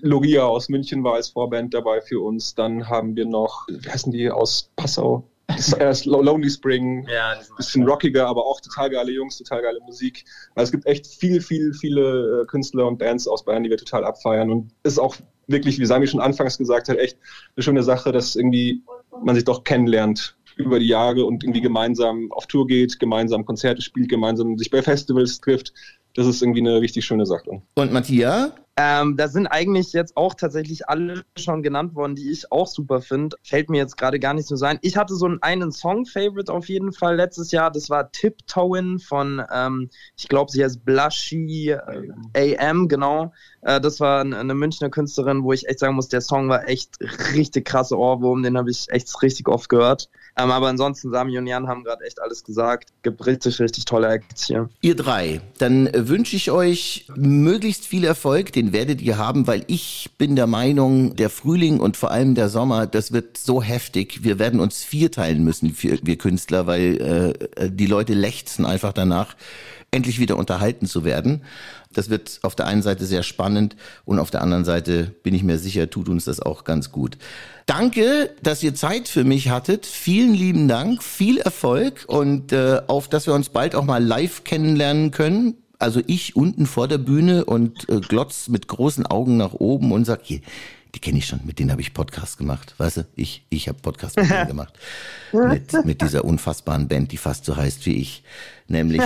Logia 0.00 0.42
aus 0.42 0.68
München 0.70 1.04
war 1.04 1.14
als 1.14 1.28
Vorband 1.28 1.72
dabei 1.72 2.00
für 2.00 2.18
uns. 2.20 2.56
Dann 2.56 2.88
haben 2.88 3.14
wir 3.14 3.26
noch, 3.26 3.68
wie 3.68 3.90
heißen 3.90 4.10
die, 4.10 4.28
aus 4.28 4.72
Passau? 4.74 5.29
Das 5.56 5.68
ist 5.68 5.72
erst 5.74 6.06
Lonely 6.06 6.50
Spring, 6.50 7.06
Ja, 7.08 7.34
bisschen 7.56 7.86
rockiger, 7.88 8.26
aber 8.26 8.44
auch 8.46 8.60
total 8.60 8.90
geile 8.90 9.12
Jungs, 9.12 9.38
total 9.38 9.62
geile 9.62 9.80
Musik. 9.80 10.24
Also 10.54 10.68
es 10.68 10.72
gibt 10.72 10.86
echt 10.86 11.06
viel, 11.06 11.40
viel, 11.40 11.72
viele 11.72 12.42
äh, 12.42 12.46
Künstler 12.46 12.86
und 12.86 12.98
Bands 12.98 13.26
aus 13.28 13.44
Bayern, 13.44 13.62
die 13.62 13.70
wir 13.70 13.76
total 13.76 14.04
abfeiern. 14.04 14.50
Und 14.50 14.72
es 14.82 14.92
ist 14.92 14.98
auch 14.98 15.16
wirklich, 15.46 15.78
wie 15.78 15.86
Sami 15.86 16.06
schon 16.06 16.20
anfangs 16.20 16.58
gesagt 16.58 16.88
hat, 16.88 16.96
echt 16.98 17.18
eine 17.56 17.62
schöne 17.62 17.82
Sache, 17.82 18.12
dass 18.12 18.36
irgendwie 18.36 18.82
man 19.22 19.34
sich 19.34 19.44
doch 19.44 19.64
kennenlernt 19.64 20.36
über 20.56 20.78
die 20.78 20.88
Jahre 20.88 21.24
und 21.24 21.42
irgendwie 21.42 21.60
gemeinsam 21.60 22.30
auf 22.32 22.46
Tour 22.46 22.66
geht, 22.66 22.98
gemeinsam 22.98 23.44
Konzerte 23.44 23.82
spielt, 23.82 24.08
gemeinsam 24.08 24.58
sich 24.58 24.70
bei 24.70 24.82
Festivals 24.82 25.40
trifft. 25.40 25.72
Das 26.14 26.26
ist 26.26 26.42
irgendwie 26.42 26.60
eine 26.60 26.80
richtig 26.80 27.04
schöne 27.04 27.24
Sache. 27.24 27.62
Und 27.74 27.92
Matthias? 27.92 28.52
Ähm, 28.82 29.18
da 29.18 29.28
sind 29.28 29.46
eigentlich 29.46 29.92
jetzt 29.92 30.16
auch 30.16 30.32
tatsächlich 30.32 30.88
alle 30.88 31.22
schon 31.36 31.62
genannt 31.62 31.94
worden, 31.94 32.14
die 32.16 32.30
ich 32.30 32.50
auch 32.50 32.66
super 32.66 33.02
finde. 33.02 33.36
Fällt 33.42 33.68
mir 33.68 33.76
jetzt 33.76 33.98
gerade 33.98 34.18
gar 34.18 34.32
nicht 34.32 34.48
so 34.48 34.56
sein. 34.56 34.78
Ich 34.80 34.96
hatte 34.96 35.16
so 35.16 35.26
einen, 35.26 35.42
einen 35.42 35.70
Song-Favorite 35.70 36.50
auf 36.50 36.66
jeden 36.70 36.94
Fall 36.94 37.16
letztes 37.16 37.50
Jahr. 37.50 37.70
Das 37.70 37.90
war 37.90 38.10
Tiptoeing 38.10 38.98
von, 38.98 39.42
ähm, 39.52 39.90
ich 40.16 40.28
glaube, 40.28 40.50
sie 40.50 40.64
heißt 40.64 40.82
Blushy 40.82 41.76
äh, 42.32 42.56
AM, 42.56 42.88
genau. 42.88 43.34
Äh, 43.60 43.82
das 43.82 44.00
war 44.00 44.22
eine, 44.22 44.54
Münchner 44.54 44.88
Künstlerin, 44.88 45.42
wo 45.42 45.52
ich 45.52 45.68
echt 45.68 45.80
sagen 45.80 45.94
muss, 45.94 46.08
der 46.08 46.22
Song 46.22 46.48
war 46.48 46.66
echt 46.66 46.98
richtig 47.34 47.66
krasse 47.66 47.98
Ohrwurm. 47.98 48.42
Den 48.42 48.56
habe 48.56 48.70
ich 48.70 48.86
echt 48.88 49.22
richtig 49.22 49.46
oft 49.48 49.68
gehört. 49.68 50.08
Ähm, 50.38 50.50
aber 50.50 50.68
ansonsten, 50.68 51.10
Sami 51.10 51.36
und 51.36 51.46
Jan 51.46 51.68
haben 51.68 51.84
gerade 51.84 52.04
echt 52.04 52.22
alles 52.22 52.44
gesagt. 52.44 52.90
Gibt 53.02 53.26
richtig, 53.26 53.60
richtig 53.60 53.84
tolle 53.84 54.08
Acts 54.08 54.46
hier. 54.46 54.70
Ihr 54.80 54.96
drei, 54.96 55.42
dann 55.58 55.90
wünsche 55.92 56.36
ich 56.36 56.50
euch 56.50 57.06
möglichst 57.14 57.86
viel 57.86 58.04
Erfolg, 58.04 58.52
den 58.52 58.69
werdet 58.72 59.00
ihr 59.00 59.18
haben, 59.18 59.46
weil 59.46 59.64
ich 59.66 60.10
bin 60.18 60.36
der 60.36 60.46
Meinung, 60.46 61.16
der 61.16 61.30
Frühling 61.30 61.80
und 61.80 61.96
vor 61.96 62.10
allem 62.10 62.34
der 62.34 62.48
Sommer, 62.48 62.86
das 62.86 63.12
wird 63.12 63.36
so 63.36 63.62
heftig. 63.62 64.22
Wir 64.22 64.38
werden 64.38 64.60
uns 64.60 64.82
vierteilen 64.82 65.44
müssen, 65.44 65.74
wir, 65.80 65.98
wir 66.02 66.16
Künstler, 66.16 66.66
weil 66.66 67.36
äh, 67.56 67.70
die 67.70 67.86
Leute 67.86 68.14
lechzen 68.14 68.66
einfach 68.66 68.92
danach, 68.92 69.36
endlich 69.90 70.18
wieder 70.18 70.36
unterhalten 70.36 70.86
zu 70.86 71.04
werden. 71.04 71.42
Das 71.92 72.08
wird 72.08 72.38
auf 72.42 72.54
der 72.54 72.66
einen 72.66 72.82
Seite 72.82 73.04
sehr 73.04 73.24
spannend 73.24 73.74
und 74.04 74.20
auf 74.20 74.30
der 74.30 74.42
anderen 74.42 74.64
Seite 74.64 75.12
bin 75.22 75.34
ich 75.34 75.42
mir 75.42 75.58
sicher, 75.58 75.90
tut 75.90 76.08
uns 76.08 76.24
das 76.24 76.40
auch 76.40 76.62
ganz 76.62 76.92
gut. 76.92 77.18
Danke, 77.66 78.30
dass 78.42 78.62
ihr 78.62 78.74
Zeit 78.74 79.08
für 79.08 79.24
mich 79.24 79.50
hattet. 79.50 79.86
Vielen 79.86 80.34
lieben 80.34 80.68
Dank, 80.68 81.02
viel 81.02 81.38
Erfolg 81.38 82.04
und 82.06 82.52
äh, 82.52 82.82
auf, 82.86 83.08
dass 83.08 83.26
wir 83.26 83.34
uns 83.34 83.48
bald 83.48 83.74
auch 83.74 83.84
mal 83.84 84.02
live 84.02 84.44
kennenlernen 84.44 85.10
können. 85.10 85.56
Also 85.80 86.02
ich 86.06 86.36
unten 86.36 86.66
vor 86.66 86.88
der 86.88 86.98
Bühne 86.98 87.44
und 87.46 87.88
äh, 87.88 88.00
glotz 88.00 88.48
mit 88.48 88.68
großen 88.68 89.06
Augen 89.06 89.38
nach 89.38 89.54
oben 89.54 89.92
und 89.92 90.04
sag, 90.04 90.20
hier, 90.22 90.40
die 90.94 90.98
kenne 90.98 91.18
ich 91.18 91.26
schon, 91.26 91.40
mit 91.44 91.58
denen 91.58 91.70
habe 91.70 91.80
ich 91.80 91.94
Podcast 91.94 92.36
gemacht. 92.36 92.74
Weißt 92.76 92.98
du, 92.98 93.06
ich, 93.16 93.44
ich 93.48 93.66
habe 93.68 93.78
Podcast 93.80 94.16
mit 94.16 94.30
denen 94.30 94.46
gemacht. 94.48 94.78
Mit, 95.32 95.72
mit 95.84 96.02
dieser 96.02 96.24
unfassbaren 96.24 96.86
Band, 96.86 97.12
die 97.12 97.16
fast 97.16 97.46
so 97.46 97.56
heißt 97.56 97.86
wie 97.86 97.94
ich. 97.94 98.22
Nämlich 98.68 99.02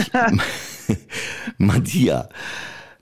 Matthias. 1.58 2.26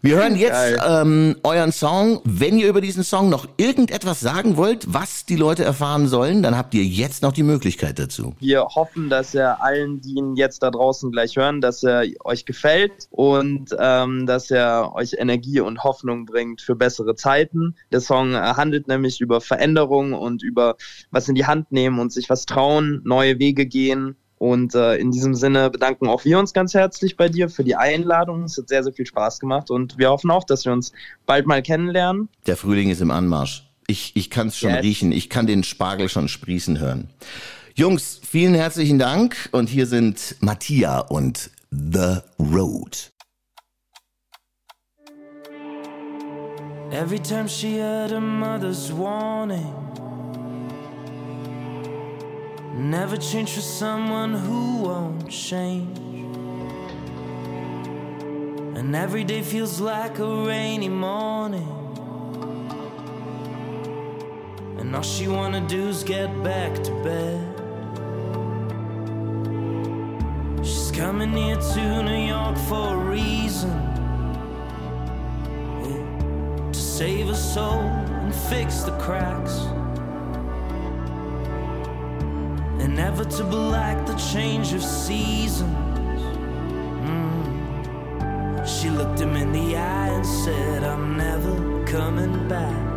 Wir 0.05 0.17
hören 0.17 0.35
jetzt 0.35 0.81
ähm, 0.85 1.37
euren 1.45 1.71
Song. 1.71 2.21
Wenn 2.25 2.59
ihr 2.59 2.69
über 2.69 2.81
diesen 2.81 3.05
Song 3.05 3.31
noch 3.31 3.47
irgendetwas 3.57 4.19
sagen 4.19 4.57
wollt, 4.57 4.93
was 4.93 5.27
die 5.27 5.37
Leute 5.37 5.63
erfahren 5.63 6.09
sollen, 6.09 6.43
dann 6.43 6.57
habt 6.57 6.75
ihr 6.75 6.83
jetzt 6.83 7.23
noch 7.23 7.31
die 7.31 7.45
Möglichkeit 7.45 8.01
dazu. 8.01 8.35
Wir 8.41 8.65
hoffen, 8.65 9.11
dass 9.11 9.33
er 9.33 9.63
allen, 9.63 10.01
die 10.01 10.15
ihn 10.15 10.35
jetzt 10.35 10.65
da 10.65 10.73
draußen 10.73 11.13
gleich 11.13 11.37
hören, 11.37 11.61
dass 11.61 11.85
er 11.85 12.05
euch 12.25 12.47
gefällt 12.47 13.07
und 13.13 13.77
ähm, 13.79 14.27
dass 14.27 14.51
er 14.51 14.93
euch 14.93 15.15
Energie 15.17 15.61
und 15.61 15.85
Hoffnung 15.85 16.27
bringt 16.27 16.63
für 16.63 16.75
bessere 16.75 17.15
Zeiten. 17.15 17.77
Der 17.93 18.01
Song 18.01 18.35
handelt 18.35 18.89
nämlich 18.89 19.21
über 19.21 19.41
Veränderung 19.41 20.15
und 20.15 20.43
über 20.43 20.75
was 21.13 21.29
in 21.29 21.37
die 21.37 21.47
Hand 21.47 21.71
nehmen 21.71 22.01
und 22.01 22.13
sich 22.13 22.29
was 22.29 22.45
trauen, 22.45 23.03
neue 23.05 23.39
Wege 23.39 23.67
gehen. 23.67 24.17
Und 24.43 24.75
äh, 24.75 24.97
in 24.97 25.13
diesem 25.13 25.37
Sinne 25.37 25.71
bedanken 25.71 26.09
auch 26.09 26.25
wir 26.25 26.37
uns 26.37 26.53
ganz 26.53 26.75
herzlich 26.75 27.17
bei 27.17 27.29
dir 27.29 27.49
für 27.49 27.63
die 27.63 27.77
Einladung. 27.77 28.43
Es 28.43 28.59
hat 28.59 28.69
sehr, 28.69 28.83
sehr 28.83 28.93
viel 28.93 29.07
Spaß 29.07 29.39
gemacht 29.39 29.71
und 29.71 29.99
wir 29.99 30.11
hoffen 30.11 30.33
auch, 30.33 30.43
dass 30.43 30.65
wir 30.65 30.73
uns 30.73 30.91
bald 31.27 31.47
mal 31.47 31.63
kennenlernen. 31.63 32.29
Der 32.49 32.57
Frühling 32.57 32.91
ist 32.91 33.01
im 33.01 33.13
Anmarsch. 33.13 33.71
Ich, 33.87 34.17
ich 34.17 34.31
kann 34.31 34.49
es 34.49 34.59
schon 34.59 34.71
Yes. 34.71 34.83
riechen. 34.83 35.13
Ich 35.13 35.31
kann 35.31 35.47
den 35.47 35.63
Spargel 35.63 36.09
schon 36.09 36.27
sprießen 36.27 36.81
hören. 36.81 37.09
Jungs, 37.77 38.21
vielen 38.29 38.55
herzlichen 38.55 38.99
Dank. 38.99 39.49
Und 39.53 39.69
hier 39.69 39.87
sind 39.87 40.35
Matthias 40.41 41.09
und 41.09 41.51
The 41.71 42.17
Road. 42.41 43.13
Every 46.91 47.21
time 47.21 47.49
she 47.49 47.79
heard 47.79 48.11
her 48.11 48.21
mother's 48.21 48.91
warning, 48.93 49.73
Never 52.75 53.19
change 53.19 53.53
for 53.53 53.61
someone 53.61 54.33
who 54.33 54.79
won't 54.85 55.29
change. 55.29 55.99
And 58.79 58.97
every 58.97 59.25
day 59.25 59.43
feels 59.43 59.79
like 59.79 60.19
a 60.19 60.47
rainy 60.47 60.89
morning. 60.89 61.69
And 64.79 64.97
all 64.97 65.03
she 65.03 65.29
wanna 65.29 65.61
do 65.69 65.89
is 65.89 66.03
get 66.03 66.29
back 66.43 66.75
to 66.85 66.91
bed. 67.05 67.47
She's 70.65 70.91
coming 70.93 71.33
here 71.33 71.57
to 71.57 72.03
New 72.03 72.27
York 72.27 72.57
for 72.57 72.95
a 72.95 72.97
reason. 72.97 73.71
Yeah. 75.85 76.73
To 76.73 76.81
save 76.81 77.29
a 77.29 77.37
soul 77.37 77.83
and 78.23 78.35
fix 78.35 78.81
the 78.81 78.97
cracks. 78.99 79.72
inevitable 82.93 83.71
like 83.71 84.05
the 84.07 84.15
change 84.17 84.75
of 84.75 84.83
seasons. 84.83 85.73
Mm. 87.07 88.67
She 88.67 88.91
looked 88.91 89.19
him 89.19 89.35
in 89.35 89.51
the 89.51 89.77
eye 89.77 90.09
and 90.09 90.27
said, 90.27 90.85
I'm 90.85 91.17
never 91.17 91.85
coming 91.87 92.49
back. 92.49 92.92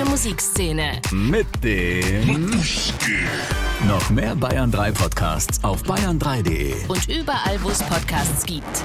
bayerische 0.00 0.04
Musikszene. 0.04 1.00
Mit 1.12 1.46
dem. 1.62 2.50
Noch 3.88 4.10
mehr 4.10 4.34
Bayern 4.34 4.70
3 4.70 4.92
Podcasts 4.92 5.62
auf 5.62 5.82
bayern3.de. 5.82 6.74
Und 6.88 7.08
überall, 7.08 7.62
wo 7.62 7.70
es 7.70 7.82
Podcasts 7.82 8.44
gibt. 8.44 8.84